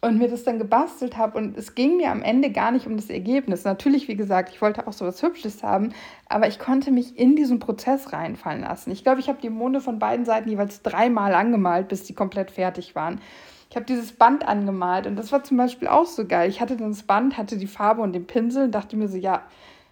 und 0.02 0.18
mir 0.18 0.28
das 0.28 0.44
dann 0.44 0.58
gebastelt 0.58 1.16
habe. 1.16 1.36
Und 1.36 1.56
es 1.56 1.74
ging 1.74 1.96
mir 1.96 2.10
am 2.10 2.22
Ende 2.22 2.50
gar 2.50 2.70
nicht 2.70 2.86
um 2.86 2.96
das 2.96 3.10
Ergebnis. 3.10 3.64
Natürlich, 3.64 4.08
wie 4.08 4.16
gesagt, 4.16 4.50
ich 4.50 4.62
wollte 4.62 4.86
auch 4.86 4.92
so 4.92 5.04
was 5.04 5.22
Hübsches 5.22 5.62
haben, 5.62 5.92
aber 6.28 6.48
ich 6.48 6.58
konnte 6.58 6.90
mich 6.90 7.18
in 7.18 7.36
diesen 7.36 7.58
Prozess 7.58 8.12
reinfallen 8.12 8.62
lassen. 8.62 8.90
Ich 8.90 9.04
glaube, 9.04 9.20
ich 9.20 9.28
habe 9.28 9.40
die 9.42 9.50
Monde 9.50 9.80
von 9.80 9.98
beiden 9.98 10.24
Seiten 10.24 10.48
jeweils 10.48 10.82
dreimal 10.82 11.34
angemalt, 11.34 11.88
bis 11.88 12.04
die 12.04 12.14
komplett 12.14 12.50
fertig 12.50 12.94
waren. 12.94 13.20
Ich 13.68 13.76
habe 13.76 13.86
dieses 13.86 14.12
Band 14.12 14.48
angemalt 14.48 15.06
und 15.06 15.16
das 15.16 15.30
war 15.30 15.44
zum 15.44 15.56
Beispiel 15.56 15.86
auch 15.86 16.06
so 16.06 16.26
geil. 16.26 16.48
Ich 16.48 16.60
hatte 16.60 16.76
dann 16.76 16.90
das 16.90 17.04
Band, 17.04 17.36
hatte 17.36 17.56
die 17.56 17.68
Farbe 17.68 18.02
und 18.02 18.12
den 18.12 18.26
Pinsel 18.26 18.64
und 18.64 18.74
dachte 18.74 18.96
mir 18.96 19.06
so, 19.06 19.16
ja, 19.16 19.42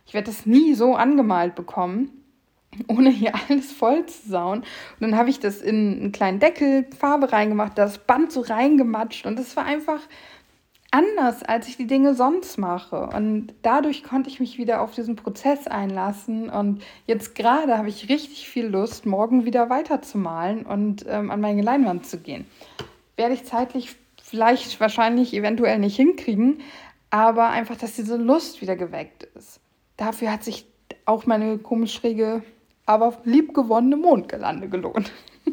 ich 0.04 0.14
werde 0.14 0.26
das 0.30 0.46
nie 0.46 0.74
so 0.74 0.94
angemalt 0.94 1.54
bekommen 1.54 2.17
ohne 2.86 3.10
hier 3.10 3.32
alles 3.48 3.72
voll 3.72 4.06
zu 4.06 4.28
sauen. 4.28 4.60
Und 4.60 5.00
dann 5.00 5.16
habe 5.16 5.30
ich 5.30 5.40
das 5.40 5.60
in 5.60 6.00
einen 6.00 6.12
kleinen 6.12 6.38
Deckel, 6.38 6.86
Farbe 6.98 7.32
reingemacht, 7.32 7.76
das 7.76 7.98
Band 7.98 8.32
so 8.32 8.40
reingematscht 8.40 9.26
und 9.26 9.38
es 9.38 9.56
war 9.56 9.64
einfach 9.64 10.00
anders, 10.90 11.42
als 11.42 11.68
ich 11.68 11.76
die 11.76 11.86
Dinge 11.86 12.14
sonst 12.14 12.58
mache. 12.58 13.08
Und 13.14 13.52
dadurch 13.62 14.02
konnte 14.04 14.30
ich 14.30 14.40
mich 14.40 14.58
wieder 14.58 14.80
auf 14.80 14.92
diesen 14.92 15.16
Prozess 15.16 15.66
einlassen. 15.66 16.48
Und 16.48 16.82
jetzt 17.06 17.34
gerade 17.34 17.76
habe 17.76 17.88
ich 17.88 18.08
richtig 18.08 18.48
viel 18.48 18.66
Lust, 18.66 19.04
morgen 19.04 19.44
wieder 19.44 19.68
weiterzumalen 19.68 20.64
und 20.64 21.04
ähm, 21.06 21.30
an 21.30 21.40
meine 21.40 21.62
Leinwand 21.62 22.06
zu 22.06 22.18
gehen. 22.18 22.46
Werde 23.16 23.34
ich 23.34 23.44
zeitlich 23.44 23.96
vielleicht 24.22 24.80
wahrscheinlich 24.80 25.34
eventuell 25.34 25.78
nicht 25.78 25.96
hinkriegen, 25.96 26.60
aber 27.10 27.48
einfach, 27.48 27.76
dass 27.76 27.94
diese 27.94 28.16
Lust 28.16 28.60
wieder 28.60 28.76
geweckt 28.76 29.24
ist. 29.34 29.60
Dafür 29.96 30.32
hat 30.32 30.44
sich 30.44 30.66
auch 31.04 31.26
meine 31.26 31.58
komisch 31.58 31.94
schräge 31.94 32.42
aber 32.88 33.12
liebgewonnene 33.24 33.96
Mondgelande 33.96 34.68
gelohnt. 34.68 35.12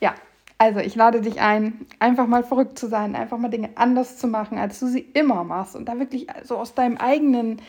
ja, 0.00 0.14
also 0.58 0.80
ich 0.80 0.94
lade 0.94 1.22
dich 1.22 1.40
ein, 1.40 1.86
einfach 1.98 2.26
mal 2.26 2.44
verrückt 2.44 2.78
zu 2.78 2.86
sein, 2.86 3.16
einfach 3.16 3.38
mal 3.38 3.48
Dinge 3.48 3.70
anders 3.76 4.18
zu 4.18 4.28
machen, 4.28 4.58
als 4.58 4.78
du 4.78 4.86
sie 4.86 5.00
immer 5.14 5.42
machst 5.42 5.74
und 5.74 5.86
da 5.86 5.98
wirklich 5.98 6.26
so 6.44 6.58
aus 6.58 6.74
deinem 6.74 6.98
eigenen 6.98 7.60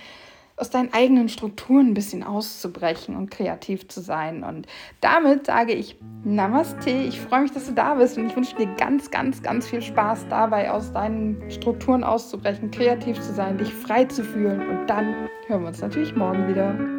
aus 0.59 0.71
deinen 0.71 0.91
eigenen 0.91 1.29
Strukturen 1.29 1.89
ein 1.89 1.93
bisschen 1.93 2.23
auszubrechen 2.23 3.15
und 3.15 3.29
kreativ 3.29 3.87
zu 3.89 4.01
sein. 4.01 4.43
Und 4.43 4.65
damit 5.01 5.45
sage 5.45 5.73
ich 5.73 5.99
Namaste. 6.23 6.89
Ich 6.89 7.21
freue 7.21 7.41
mich, 7.41 7.51
dass 7.51 7.67
du 7.67 7.73
da 7.73 7.93
bist 7.93 8.17
und 8.17 8.25
ich 8.25 8.35
wünsche 8.35 8.55
dir 8.55 8.65
ganz, 8.75 9.11
ganz, 9.11 9.43
ganz 9.43 9.67
viel 9.67 9.83
Spaß 9.83 10.25
dabei, 10.29 10.71
aus 10.71 10.91
deinen 10.91 11.51
Strukturen 11.51 12.03
auszubrechen, 12.03 12.71
kreativ 12.71 13.21
zu 13.21 13.33
sein, 13.33 13.59
dich 13.59 13.71
frei 13.71 14.05
zu 14.05 14.23
fühlen. 14.23 14.67
Und 14.67 14.87
dann 14.87 15.13
hören 15.45 15.61
wir 15.61 15.67
uns 15.67 15.79
natürlich 15.79 16.15
morgen 16.15 16.47
wieder. 16.47 16.96